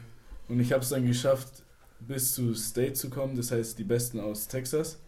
[0.48, 1.62] und ich habe es dann geschafft,
[2.00, 3.36] bis zu State zu kommen.
[3.36, 4.98] Das heißt, die Besten aus Texas.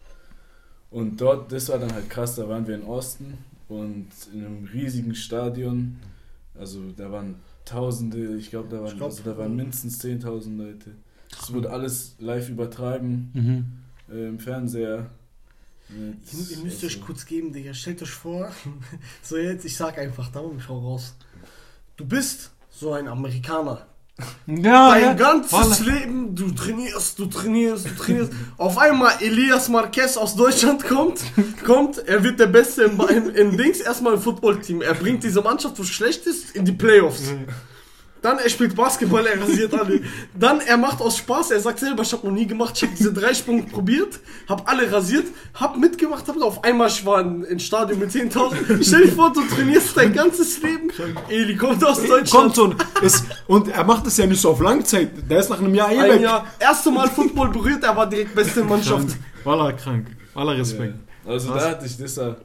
[0.91, 2.35] Und dort, das war dann halt krass.
[2.35, 3.35] Da waren wir in Austin
[3.69, 5.97] und in einem riesigen Stadion.
[6.59, 10.91] Also da waren Tausende, ich glaube, da, waren, glaub, also, da waren mindestens 10.000 Leute.
[11.39, 13.65] Es wurde alles live übertragen Mhm.
[14.11, 15.09] Äh, im Fernseher.
[15.89, 17.73] Mit, Ihr, ihr müsst euch kurz geben, Digga.
[17.73, 18.51] Stellt euch vor,
[19.21, 21.15] so jetzt, ich sag einfach, da und schau raus.
[21.97, 23.87] Du bist so ein Amerikaner.
[24.47, 25.13] Ja, Dein ja.
[25.13, 25.97] ganzes Voila.
[25.97, 28.33] Leben, du trainierst, du trainierst, du trainierst.
[28.57, 31.21] Auf einmal Elias Marquez aus Deutschland kommt,
[31.65, 34.81] kommt, er wird der Beste im, im, im Dings, erstmal im Footballteam.
[34.81, 37.31] Er bringt diese Mannschaft, wo schlecht ist, in die Playoffs.
[38.21, 40.01] Dann er spielt Basketball, er rasiert alle.
[40.37, 42.93] Dann er macht aus Spaß, er sagt selber, ich habe noch nie gemacht, ich habe
[42.97, 47.43] diese drei Sprünge probiert, hab alle rasiert, hab mitgemacht, hab auf einmal ich war in,
[47.43, 48.83] in Stadion mit 10.000.
[48.83, 50.89] Stell dir vor, du trainierst dein ganzes Leben.
[51.29, 52.55] Eli kommt aus Deutschland.
[52.55, 55.11] Kommt und, ist, und er macht es ja nicht so auf Langzeit.
[55.29, 56.21] Der ist nach einem Jahr eh Ein weg.
[56.21, 59.07] Jahr, erste Mal Football berührt, er war direkt beste Mannschaft.
[59.07, 59.19] Krank.
[59.43, 60.07] Voila, krank.
[60.33, 60.95] Voila, Respekt.
[61.25, 61.31] Ja.
[61.31, 61.63] Also Krass.
[61.63, 62.35] da hatte ich das da.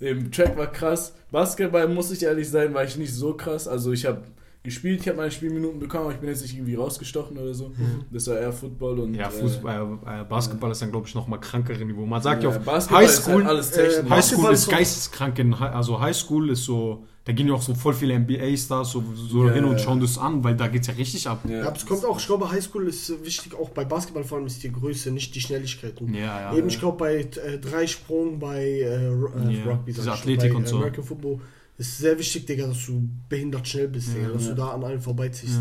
[0.00, 1.12] Eben Track war krass.
[1.30, 3.68] Basketball muss ich ehrlich sein, war ich nicht so krass.
[3.68, 4.22] Also ich habe
[4.62, 7.72] gespielt, ich habe meine Spielminuten bekommen, aber ich bin jetzt nicht irgendwie rausgestochen oder so.
[8.12, 11.26] Das war eher Football und Ja, äh, Fußball, äh, Basketball ist dann, glaube ich, noch
[11.26, 12.06] mal krankere Niveau.
[12.06, 15.38] Man sagt ja, ja, auf Basketball ist Highschool, halt alles äh, Highschool ist ist geisteskrank.
[15.40, 19.46] In, also Highschool ist so, da gehen ja auch so voll viele NBA-Stars so, so
[19.46, 19.78] Ja, hin und ja.
[19.78, 21.40] schauen das an, weil da geht's ja richtig ab.
[21.48, 24.38] Ja, aber es kommt auch, ich glaube, Highschool ist äh, wichtig, auch bei Basketball vor
[24.38, 26.00] allem ist die Größe, nicht die Schnelligkeit.
[26.00, 26.56] Und Ja, ja.
[26.56, 30.56] Eben, ich glaube, bei äh, Dreisprung, bei äh, Ru- äh, Ja, Rugby, diese Athletik bei
[30.56, 30.76] und so.
[30.76, 31.40] American Football
[31.88, 34.32] ist sehr wichtig, Digga, dass du behindert schnell bist, Digga, Ja.
[34.32, 34.48] dass Ja.
[34.50, 35.60] du da an allen vorbeiziehst.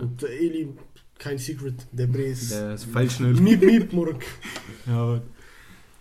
[0.00, 0.68] Und äh, Eli,
[1.18, 3.34] kein Secret, der Bre ist Der ist feilschnell.
[3.34, 4.24] Miep, Miep, Murk.
[4.86, 5.20] Ja,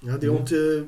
[0.03, 0.83] Ja, Digga, und äh,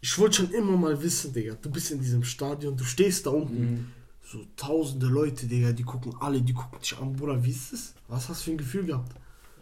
[0.00, 3.30] ich wollte schon immer mal wissen, Digga, du bist in diesem Stadion, du stehst da
[3.30, 3.86] unten, Mhm.
[4.24, 7.94] so tausende Leute, Digga, die gucken alle, die gucken dich an, Bruder, wie ist das?
[8.08, 9.12] Was hast du für ein Gefühl gehabt?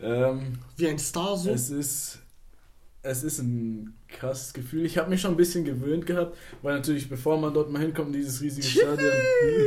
[0.01, 1.51] Ähm, Wie ein Star so?
[1.51, 2.21] es ist
[3.03, 4.85] es ist ein krasses Gefühl.
[4.85, 8.09] Ich habe mich schon ein bisschen gewöhnt gehabt, weil natürlich, bevor man dort mal hinkommt,
[8.09, 9.13] in dieses riesige Stadion,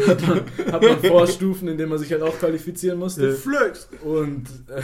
[0.07, 3.33] hat man, hat man Vorstufen, in denen man sich halt auch qualifizieren musste.
[3.33, 3.87] Flex.
[4.03, 4.81] Und äh,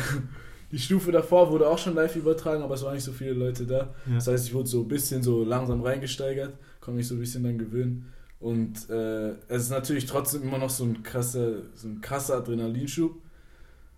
[0.72, 3.66] die Stufe davor wurde auch schon live übertragen, aber es waren nicht so viele Leute
[3.66, 3.94] da.
[4.06, 4.16] ja.
[4.16, 7.44] Das heißt, ich wurde so ein bisschen so langsam reingesteigert, konnte mich so ein bisschen
[7.44, 8.14] dann gewöhnen.
[8.40, 13.16] Und äh, es ist natürlich trotzdem immer noch so ein krasser, so ein krasser Adrenalinschub.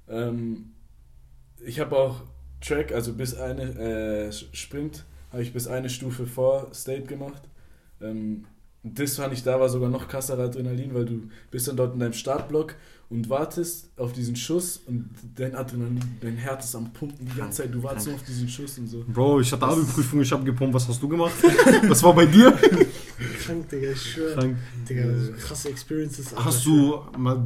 [0.08, 0.72] Ähm,
[1.64, 2.24] ich habe auch
[2.62, 7.42] Track, also bis eine äh, Sprint, habe ich bis eine Stufe vor State gemacht.
[8.02, 8.46] Ähm,
[8.84, 12.00] das fand ich da war sogar noch krasser Adrenalin, weil du bist dann dort in
[12.00, 12.76] deinem Startblock
[13.10, 17.64] und wartest auf diesen Schuss und dein Adrenalin, dein Herz ist am Pumpen die ganze
[17.64, 19.04] Zeit, du wartest nur auf diesen Schuss und so.
[19.08, 20.74] Bro, ich hatte Abi-Prüfung, ich habe gepumpt.
[20.76, 21.34] Was hast du gemacht?
[21.88, 22.52] Was war bei dir?
[23.44, 24.36] Krank, Digga, ich schwöre.
[24.36, 24.58] Krank.
[24.88, 25.04] Digga,
[25.40, 26.34] krasse Experiences.
[26.34, 26.46] Alter.
[26.46, 27.00] Hast du,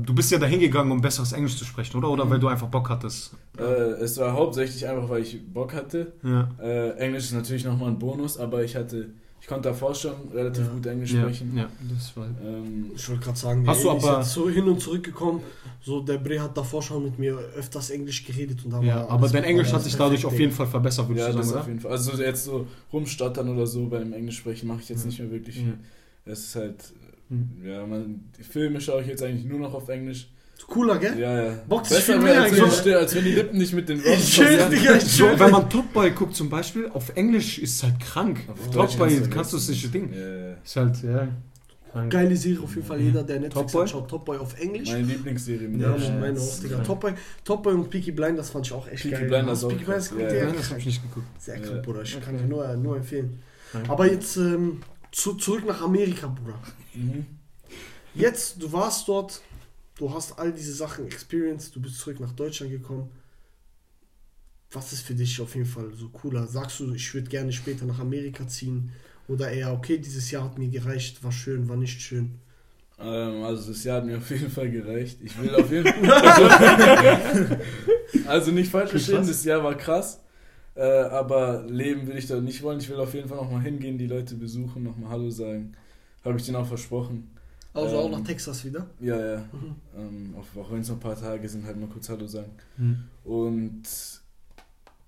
[0.05, 2.09] du bist ja dahin gegangen, um besseres Englisch zu sprechen, oder?
[2.09, 3.31] Oder weil du einfach Bock hattest?
[3.57, 3.63] Äh,
[4.03, 6.13] es war hauptsächlich einfach, weil ich Bock hatte.
[6.23, 6.49] Ja.
[6.61, 10.65] Äh, Englisch ist natürlich nochmal ein Bonus, aber ich hatte, ich konnte davor schon relativ
[10.65, 10.71] Ja.
[10.73, 11.55] gut Englisch Ja, sprechen.
[11.55, 12.27] ja, das war.
[12.43, 15.41] Ähm, Ich wollte gerade sagen, Hast du aber- ist so hin und zurück gekommen.
[15.81, 19.09] So, der Bre hat davor schon mit mir öfters Englisch geredet und da Ja, war
[19.11, 20.51] aber dein Englisch hat sich dadurch auf jeden.
[20.51, 21.69] Fall verbessert, würde ja, ich das sagen, auf oder?
[21.71, 21.91] jeden Fall.
[21.91, 25.07] Also jetzt so rumstottern oder so beim Englisch sprechen mache ich jetzt Ja.
[25.07, 25.63] nicht mehr wirklich.
[26.25, 26.91] Es ist halt,
[27.29, 27.49] Mhm.
[27.65, 30.29] ja, man, die Filme schaue ich jetzt eigentlich nur noch auf Englisch.
[30.63, 31.19] Ist cooler, gell?
[31.19, 31.51] Ja, ja.
[31.53, 34.13] Sich Besser viel mehr, als, wenn die- als wenn die Lippen nicht mit den Worten
[34.19, 34.35] Ich.
[34.37, 35.39] Digga, ich So, chill.
[35.39, 38.39] wenn man Top Boy guckt zum Beispiel, auf Englisch ist es halt krank.
[38.47, 40.13] Auf Top Deutsch Boy kannst du kannst du es nicht Ding.
[40.13, 40.53] Ja, ja.
[40.63, 41.27] Ist halt, ja.
[41.91, 42.11] krank.
[42.11, 43.01] Geile Serie auf jeden Fall.
[43.01, 43.81] Jeder, der Netflix Top Boy?
[43.83, 44.89] hat, schaut Top Boy auf Englisch.
[44.89, 45.89] Meine Lieblingsserie mit Ja.
[45.89, 46.77] Mann, meine Das auch, ist Digga.
[46.79, 49.27] Top Boy, Top Boy und Peaky Blinders fand ich auch echt Peaky geil.
[49.27, 51.27] Blinders Peaky Blinders ja, Ja, das hab ich nicht geguckt.
[51.39, 51.61] Sehr Ja.
[51.67, 52.01] krank, Bruder.
[52.03, 53.39] Ich kann ich nur, nur empfehlen.
[53.73, 53.89] Danke.
[53.91, 56.57] Aber jetzt ähm, zu, zurück nach Amerika, Bruder.
[56.95, 57.25] Mhm.
[58.15, 59.41] Jetzt, du warst dort,
[59.95, 63.09] du hast all diese Sachen experienced, du bist zurück nach Deutschland gekommen.
[64.71, 66.47] Was ist für dich auf jeden Fall so cooler?
[66.47, 68.91] Sagst du, ich würde gerne später nach Amerika ziehen?
[69.27, 72.39] Oder eher, okay, dieses Jahr hat mir gereicht, war schön, war nicht schön?
[72.99, 75.19] Ähm, also das Jahr hat mir auf jeden Fall gereicht.
[75.23, 77.59] Ich will auf jeden Fall.
[78.27, 80.19] also nicht falsch verstehen, das Jahr war krass.
[80.75, 82.79] Äh, aber leben will ich da nicht wollen.
[82.79, 85.73] Ich will auf jeden Fall nochmal hingehen, die Leute besuchen, nochmal Hallo sagen.
[86.25, 87.29] Habe ich denen auch versprochen.
[87.73, 88.85] Also auch Ähm, nach Texas wieder?
[88.99, 89.37] Ja, ja.
[89.51, 89.75] Mhm.
[89.97, 92.51] Ähm, auch auch wenn es noch ein paar Tage sind, halt mal kurz Hallo sagen.
[92.77, 93.03] Hm.
[93.23, 93.83] Und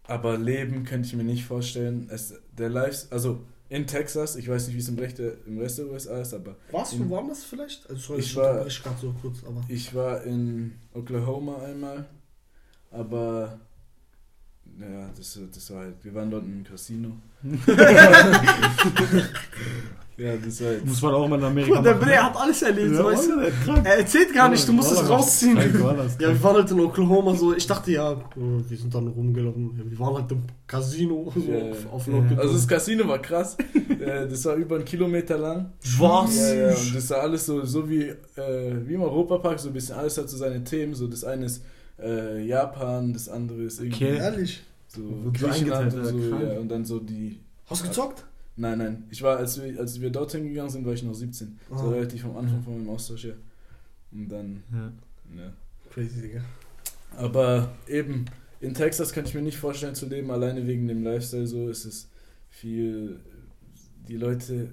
[0.08, 2.08] aber leben könnte ich mir nicht vorstellen.
[2.12, 5.58] Es, der Live, also in Texas, ich weiß nicht, wie es im, Rest der- im
[5.60, 7.89] Rest der USA ist, aber Warst du In- woanders vielleicht?
[7.89, 9.63] Also sorry, Ich ich war- unterbreche gerade so kurz, aber.
[9.67, 12.06] ich war in Oklahoma einmal,
[12.91, 13.60] aber
[14.80, 17.12] ja, das, das war halt, wir waren dort im Casino.
[20.17, 22.06] ja, das war halt, Muss man auch mal in Amerika der machen.
[22.08, 23.51] Bre hat alles erlebt, Ja, weißt du?
[23.65, 23.86] Krank.
[23.86, 25.58] Er erzählt gar nicht, du musst es rausziehen.
[25.84, 26.13] war das.
[26.19, 27.54] Ja, wir waren halt in Oklahoma so.
[27.54, 29.82] Ich dachte ja, oh, wir sind dann rumgelaufen.
[29.89, 32.38] Wir waren halt im Casino so Ja, auf, auf Ja.
[32.38, 33.58] Also das Casino war krass.
[33.99, 35.71] Äh, das war über einen Kilometer lang.
[35.97, 36.36] Was?
[36.38, 38.15] Ja, ja, und das war alles so, so wie, äh,
[38.86, 40.93] wie im Europapark, so ein bisschen, alles hat so seine Themen.
[40.93, 41.63] So das eine ist
[42.01, 44.17] äh, Japan, das andere ist irgendwie Okay.
[44.17, 44.63] Ehrlich?
[44.88, 45.01] so
[45.34, 47.39] Griechenland und so, ja, und dann so die.
[47.69, 48.23] Hast du gezockt?
[48.57, 49.03] Nein, nein.
[49.09, 51.59] Ich war, als wir, als wir dorthin gegangen sind, war ich noch 17.
[51.69, 51.77] Ah.
[51.77, 53.35] So relativ am Anfang von meinem Austausch her.
[54.11, 54.91] Und dann, Ja.
[55.35, 55.53] ja.
[55.91, 56.41] Crazy, Digga.
[57.17, 58.25] Aber eben,
[58.61, 61.69] in Texas kann ich mir nicht vorstellen zu leben, alleine wegen dem Lifestyle so.
[61.69, 62.09] Es ist
[62.49, 63.19] viel,
[64.07, 64.69] die Leute,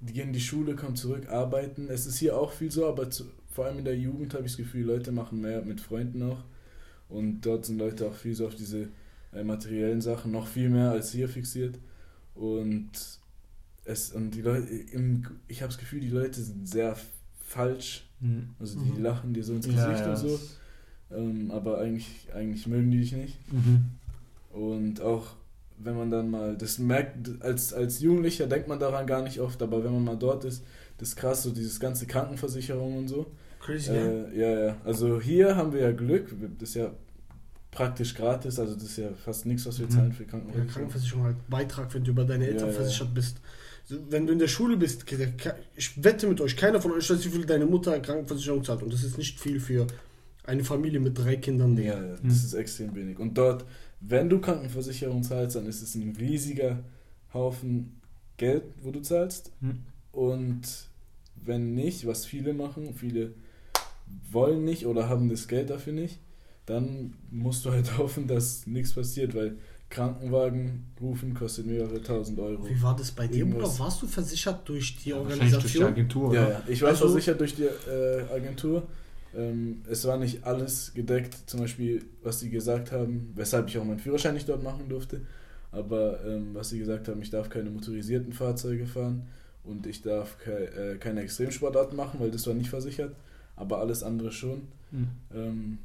[0.00, 1.88] die gehen in die Schule, kommen zurück, arbeiten.
[1.90, 4.52] Es ist hier auch viel so, aber zu, vor allem in der Jugend habe ich
[4.52, 6.42] das Gefühl, Leute machen mehr mit Freunden auch.
[7.08, 8.88] Und dort sind Leute auch viel so auf diese
[9.34, 11.78] äh, materiellen Sachen, noch viel mehr als hier fixiert.
[12.34, 12.90] Und
[13.84, 16.96] es, und die Leute, im, ich habe das Gefühl, die Leute sind sehr
[17.46, 18.06] falsch.
[18.20, 18.50] Hm.
[18.58, 19.02] Also die Mhm.
[19.02, 20.40] lachen dir so ins Gesicht ja, und so.
[21.12, 23.38] Ähm, aber eigentlich, eigentlich mögen die dich nicht.
[23.52, 23.86] Mhm.
[24.52, 25.34] Und auch
[25.78, 29.62] wenn man dann mal, das merkt, als, als Jugendlicher denkt man daran gar nicht oft,
[29.62, 30.62] aber wenn man mal dort ist,
[30.98, 33.26] das ist krass, so dieses ganze Krankenversicherung und so.
[33.60, 34.30] Crazy, gell?
[34.32, 34.76] Äh, ja, ja.
[34.84, 36.92] Also hier haben wir ja Glück, das ist ja
[37.70, 39.90] praktisch gratis, also das ist ja fast nichts, was wir Mhm.
[39.90, 40.72] zahlen für Ja, Krankenversicherung.
[40.74, 43.40] Krankenversicherung halt Beitrag, wenn du über deine Eltern Ja, versichert bist.
[44.08, 45.04] Wenn du in der Schule bist,
[45.76, 48.82] ich wette mit euch, keiner von euch weiß, wie viel deine Mutter Krankenversicherung zahlt.
[48.82, 49.86] Und das ist nicht viel für
[50.44, 51.76] eine Familie mit drei Kindern.
[51.76, 52.30] Ja, ja, das Mhm.
[52.30, 53.18] ist extrem wenig.
[53.18, 53.64] Und dort,
[54.00, 56.84] wenn du Krankenversicherung zahlst, dann ist es ein riesiger
[57.34, 58.00] Haufen
[58.36, 59.52] Geld, wo du zahlst.
[59.60, 59.80] Mhm.
[60.12, 60.62] Und
[61.36, 63.34] wenn nicht, was viele machen, viele
[64.30, 66.18] wollen nicht oder haben das Geld dafür nicht,
[66.66, 69.56] dann musst du halt hoffen, dass nichts passiert, weil
[69.88, 72.68] Krankenwagen rufen kostet mehrere tausend Euro.
[72.68, 73.70] Wie war das bei dir, Irgendwas.
[73.72, 73.84] Bruder?
[73.84, 75.84] Warst du versichert durch die Wahrscheinlich durch die Organisation?
[75.88, 76.50] Agentur, Ja, oder?
[76.52, 78.84] ja, ich war Also- versichert durch die äh, Agentur.
[79.36, 83.84] Ähm, es war nicht alles gedeckt, zum Beispiel, was sie gesagt haben, weshalb ich auch
[83.84, 85.22] meinen Führerschein nicht dort machen durfte.
[85.72, 89.26] Aber ähm, was sie gesagt haben, ich darf keine motorisierten Fahrzeuge fahren
[89.62, 93.14] und ich darf kei äh, keine Extremsportarten machen, weil das war nicht versichert,
[93.56, 94.62] aber alles andere schon.
[94.90, 95.08] Hm.
[95.32, 95.78] Ähm,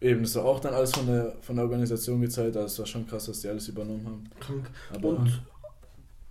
[0.00, 2.86] eben, das war auch dann alles von der, von der Organisation gezahlt, also es war
[2.86, 4.24] schon krass, dass die alles übernommen haben.
[4.40, 4.70] Krank.
[4.94, 5.42] Aber Und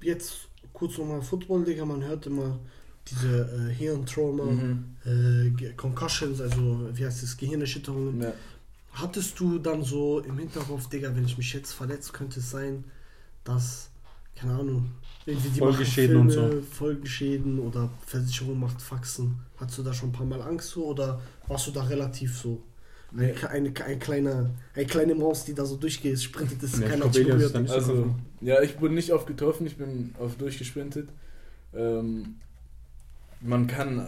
[0.01, 0.33] jetzt
[0.73, 1.85] kurz nochmal Football, Digga.
[1.85, 2.59] Man hört immer
[3.07, 4.95] diese äh, Hirntrauma, Mhm.
[5.05, 8.21] äh, Concussions, also wie heißt das, Gehirnerschütterungen.
[8.21, 8.33] ja.
[8.91, 12.83] Hattest du dann so im Hinterkopf, Digga, wenn ich mich jetzt verletze, könnte es sein,
[13.43, 13.91] dass,
[14.35, 14.91] keine Ahnung,
[15.25, 19.39] irgendwie die Folgeschäden machen und Filme, Folgeschäden oder Versicherung macht Faxen.
[19.57, 22.63] Hattest du da schon ein paar Mal Angst so oder warst du da relativ so?
[23.11, 27.05] Eine, eine, ein kleiner, eine kleine Maus, die da so durchgeht, sprintet, ist Ja, keiner
[27.05, 27.55] hat berührt.
[27.69, 31.09] Also, ja, ich bin nicht oft getroffen, ich bin oft durchgesprintet.
[31.73, 32.35] Ähm,
[33.41, 34.07] man kann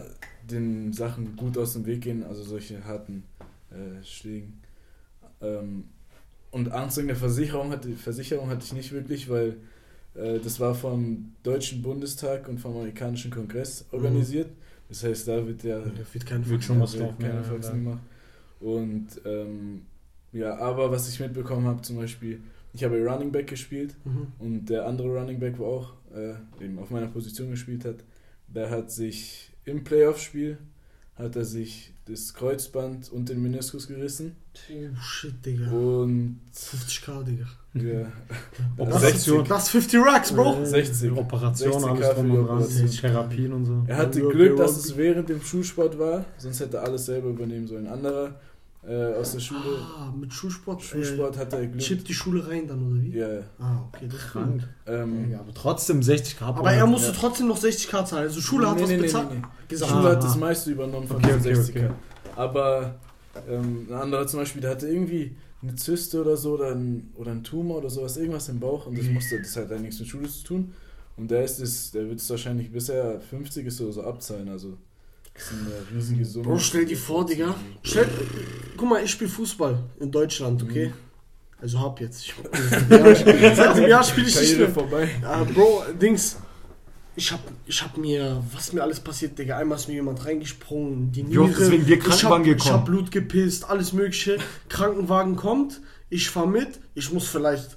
[0.50, 3.24] den Sachen gut aus dem Weg gehen, also solche harten
[3.70, 4.60] äh, Schlägen.
[5.40, 5.84] Ähm,
[6.50, 9.56] und Angst wegen der Versicherung hatte, Versicherung hatte ich nicht wirklich, weil
[10.14, 14.50] äh, das war vom Deutschen Bundestag und vom amerikanischen Kongress organisiert.
[14.88, 17.84] Das heißt, da wird ja Da wird kein Wird schon was laufen, keine ja, Faxen
[17.84, 17.90] ja.
[17.90, 18.02] gemacht.
[18.62, 19.82] Und ähm,
[20.32, 22.40] ja, aber was ich mitbekommen habe, zum Beispiel,
[22.72, 24.28] ich habe Running Back gespielt Mhm.
[24.38, 27.96] und der andere Running Back, wo auch äh, eben auf meiner Position gespielt hat,
[28.48, 30.58] der hat sich im Playoff-Spiel
[31.14, 34.34] hat er sich das Kreuzband und den Meniskus gerissen.
[34.70, 35.70] Oh shit, Digga.
[35.70, 37.46] Und 50k, Digga.
[37.74, 38.12] ja,
[38.78, 39.44] Operation.
[39.46, 40.64] Das 50 Racks, Bro.
[40.64, 41.12] 60.
[41.12, 42.90] Operation, 60 alles drum und dran.
[42.90, 43.84] Therapien und so.
[43.86, 47.66] Er hatte Glück, dass es während dem Schulsport war, sonst hätte er alles selber übernehmen
[47.66, 47.86] sollen.
[47.86, 48.40] Ein anderer
[48.86, 49.60] äh, aus der Schule,
[49.96, 50.82] Ah, mit Schulsport.
[50.82, 51.80] Schulsport hat er Äh, Glück.
[51.82, 53.16] chippt die Schule rein dann, oder wie?
[53.16, 53.40] Ja, ja.
[53.58, 54.68] Ah, okay, das ist Krank.
[54.86, 56.56] Ähm, Ja, aber trotzdem 60 Grad.
[56.58, 57.16] Aber er musste Ja.
[57.18, 58.24] trotzdem noch 60k zahlen.
[58.24, 59.30] Also Schule hat nee, was nee, bezahlt.
[59.30, 59.42] nee, nee.
[59.68, 59.90] Gesagt.
[59.92, 60.20] Schule hat Ah.
[60.20, 61.90] das meiste übernommen von Okay, den okay, 60 okay.
[62.36, 62.98] Aber
[63.48, 67.30] ähm, ein anderer zum Beispiel, der hatte irgendwie eine Zyste oder so oder ein, oder
[67.30, 69.14] ein Tumor oder sowas, irgendwas im Bauch und das Mhm.
[69.14, 70.72] musste, das hat eigentlich nichts mit Schule zu tun.
[71.16, 74.48] Und der ist es, der wird es wahrscheinlich bis er 50 ist oder so abzahlen.
[74.48, 74.76] Also
[75.34, 76.44] das ist eine.
[76.44, 77.54] Bro, stell dir vor, Digga.
[77.82, 78.06] Stell,
[78.76, 80.88] guck mal, ich spiele Fußball in Deutschland, okay?
[80.88, 80.92] Mhm.
[81.60, 82.24] Also hab jetzt.
[82.24, 82.34] Ich,
[83.56, 84.68] seit dem Jahr spiele ich nicht mehr.
[84.68, 85.08] vorbei.
[85.24, 86.36] Ah, Bro, Dings.
[87.14, 89.58] Ich hab, ich hab mir, was mir alles passiert, Digga.
[89.58, 92.56] Einmal ist mir jemand reingesprungen, die Wie oft ist wegen dir ich hab, Krankenwagen ich
[92.56, 92.74] gekommen?
[92.74, 94.38] hab Blut gepisst, alles mögliche.
[94.70, 97.76] Krankenwagen kommt, ich fahr mit, ich muss vielleicht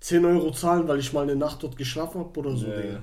[0.00, 3.02] 10 Euro zahlen, weil ich mal eine Nacht dort geschlafen hab oder so, Ja, Digga.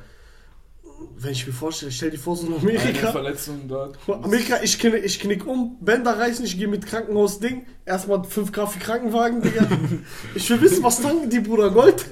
[1.17, 3.11] Wenn ich mir vorstelle, stell dir vor, so in Eine Amerika.
[3.11, 3.97] Verletzung dort.
[4.07, 7.65] Amerika, ich knick, ich knick um, Bänder reißen, ich gehe mit Krankenhaus-Ding.
[7.85, 9.67] Erstmal 5K für Krankenwagen, Digga.
[10.35, 12.05] ich will wissen, was tanken die, Bruder Gold?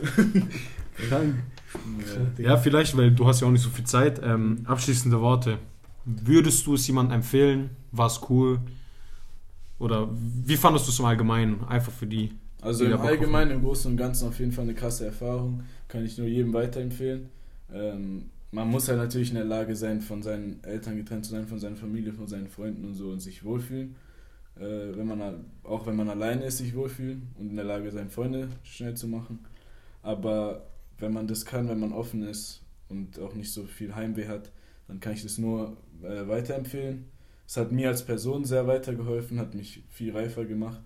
[1.09, 1.21] Ja.
[2.37, 4.21] Ja, vielleicht, weil du hast ja auch nicht so viel Zeit.
[4.23, 5.57] Ähm, abschließende Worte.
[6.05, 7.69] Würdest du es jemandem empfehlen?
[7.91, 8.59] War es cool?
[9.79, 11.63] Oder wie fandest du es im Allgemeinen?
[11.67, 12.31] Einfach für die.
[12.61, 15.63] Also die im Allgemeinen, im Großen und Ganzen auf jeden Fall eine krasse Erfahrung.
[15.87, 17.29] Kann ich nur jedem weiterempfehlen.
[17.73, 21.47] Ähm, man muss halt natürlich in der Lage sein, von seinen Eltern getrennt zu sein,
[21.47, 23.95] von seiner Familie, von seinen Freunden und so und sich wohlfühlen.
[24.57, 28.09] Äh, wenn man, auch wenn man alleine ist, sich wohlfühlen und in der Lage sein,
[28.09, 29.39] Freunde schnell zu machen.
[30.03, 30.67] Aber
[30.99, 34.51] wenn man das kann, wenn man offen ist und auch nicht so viel Heimweh hat,
[34.87, 37.05] dann kann ich das nur äh, weiterempfehlen.
[37.47, 40.81] Es hat mir als Person sehr weitergeholfen, hat mich viel reifer gemacht,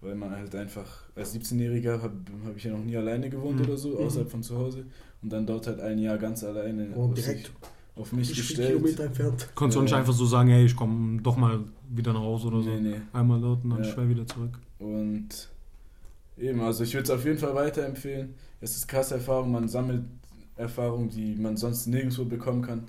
[0.00, 3.64] weil man halt einfach als 17-Jähriger habe hab ich ja noch nie alleine gewohnt Mhm.
[3.66, 4.86] oder so, außerhalb von zu Hause
[5.24, 7.50] und dann dort halt ein Jahr ganz alleine Oh, auf, direkt
[7.96, 8.76] auf mich gestellt.
[8.76, 9.48] Kilometer entfernt.
[9.54, 9.98] Konntest du auch nicht Ja.
[9.98, 11.60] einfach so sagen, hey, ich komme doch mal
[11.90, 12.70] wieder nach Hause oder so.
[12.70, 12.96] Nee, nee.
[13.12, 13.90] Einmal dort und dann Ja.
[13.90, 14.58] schwer wieder zurück.
[14.78, 15.28] Und
[16.38, 18.34] eben, also ich würde es auf jeden Fall weiterempfehlen.
[18.60, 20.02] Es ist krasse Erfahrung, man sammelt
[20.56, 22.84] Erfahrungen, die man sonst nirgendwo bekommen kann.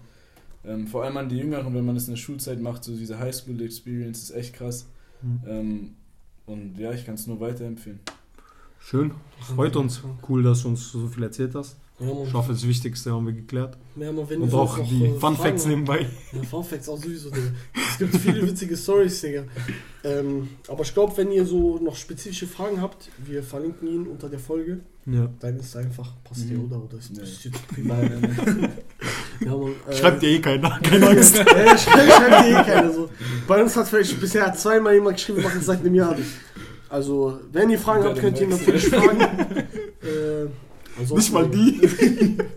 [0.66, 3.18] Ähm, vor allem an die Jüngeren, wenn man es in der Schulzeit macht, so diese
[3.20, 4.88] Highschool-Experience ist echt krass.
[5.22, 5.40] Mhm.
[5.48, 5.90] Ähm,
[6.48, 8.00] und ja, ich kann es nur weiterempfehlen.
[8.80, 9.12] Schön.
[9.40, 10.02] Freut uns.
[10.28, 11.78] Cool, dass du uns so viel erzählt hast.
[11.98, 13.78] Ja, Ich hoffe, das Wichtigste haben wir geklärt.
[13.96, 16.06] ja, man, wenn Und auch noch, die äh, Fun Facts nebenbei.
[16.34, 17.48] Ja, Fun Facts auch sowieso, Digga.
[17.92, 19.44] Es gibt viele witzige Stories, Digga.
[20.04, 24.28] Ähm, aber ich glaube, wenn ihr so noch spezifische Fragen habt, wir verlinken ihn unter
[24.28, 24.82] der Folge.
[25.06, 25.30] Ja.
[25.40, 26.66] Dann ist einfach, passt Mhm.
[26.66, 26.84] oder?
[26.84, 27.24] Oder ist Nee.
[27.24, 28.04] ist jetzt privat?
[29.40, 30.80] Ja, man, äh, Schreibt dir eh keiner.
[30.82, 31.36] Keine Angst.
[31.38, 31.46] Ja,
[31.78, 33.10] schreibt schreibt dir eh keiner so.
[33.48, 36.18] Bei uns hat vielleicht bisher zweimal jemand geschrieben, wir machen es seit einem Jahr.
[36.90, 39.20] Also, wenn ihr Fragen habt, könnt ihr natürlich fragen.
[40.98, 42.38] Ansonsten- Nicht mal die.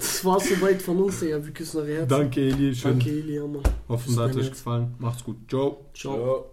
[0.00, 1.44] Das war soweit von uns, Digga.
[1.44, 2.08] Wir küssen eure Herzen.
[2.08, 2.74] Danke, Eli.
[2.74, 2.98] Schön.
[2.98, 3.60] Danke, Eli, Mann.
[3.88, 4.94] Hoffen, es hat euch gefallen.
[4.98, 5.36] Macht's gut.
[5.48, 5.84] Ciao.
[5.94, 6.14] Ciao.
[6.16, 6.44] Ciao.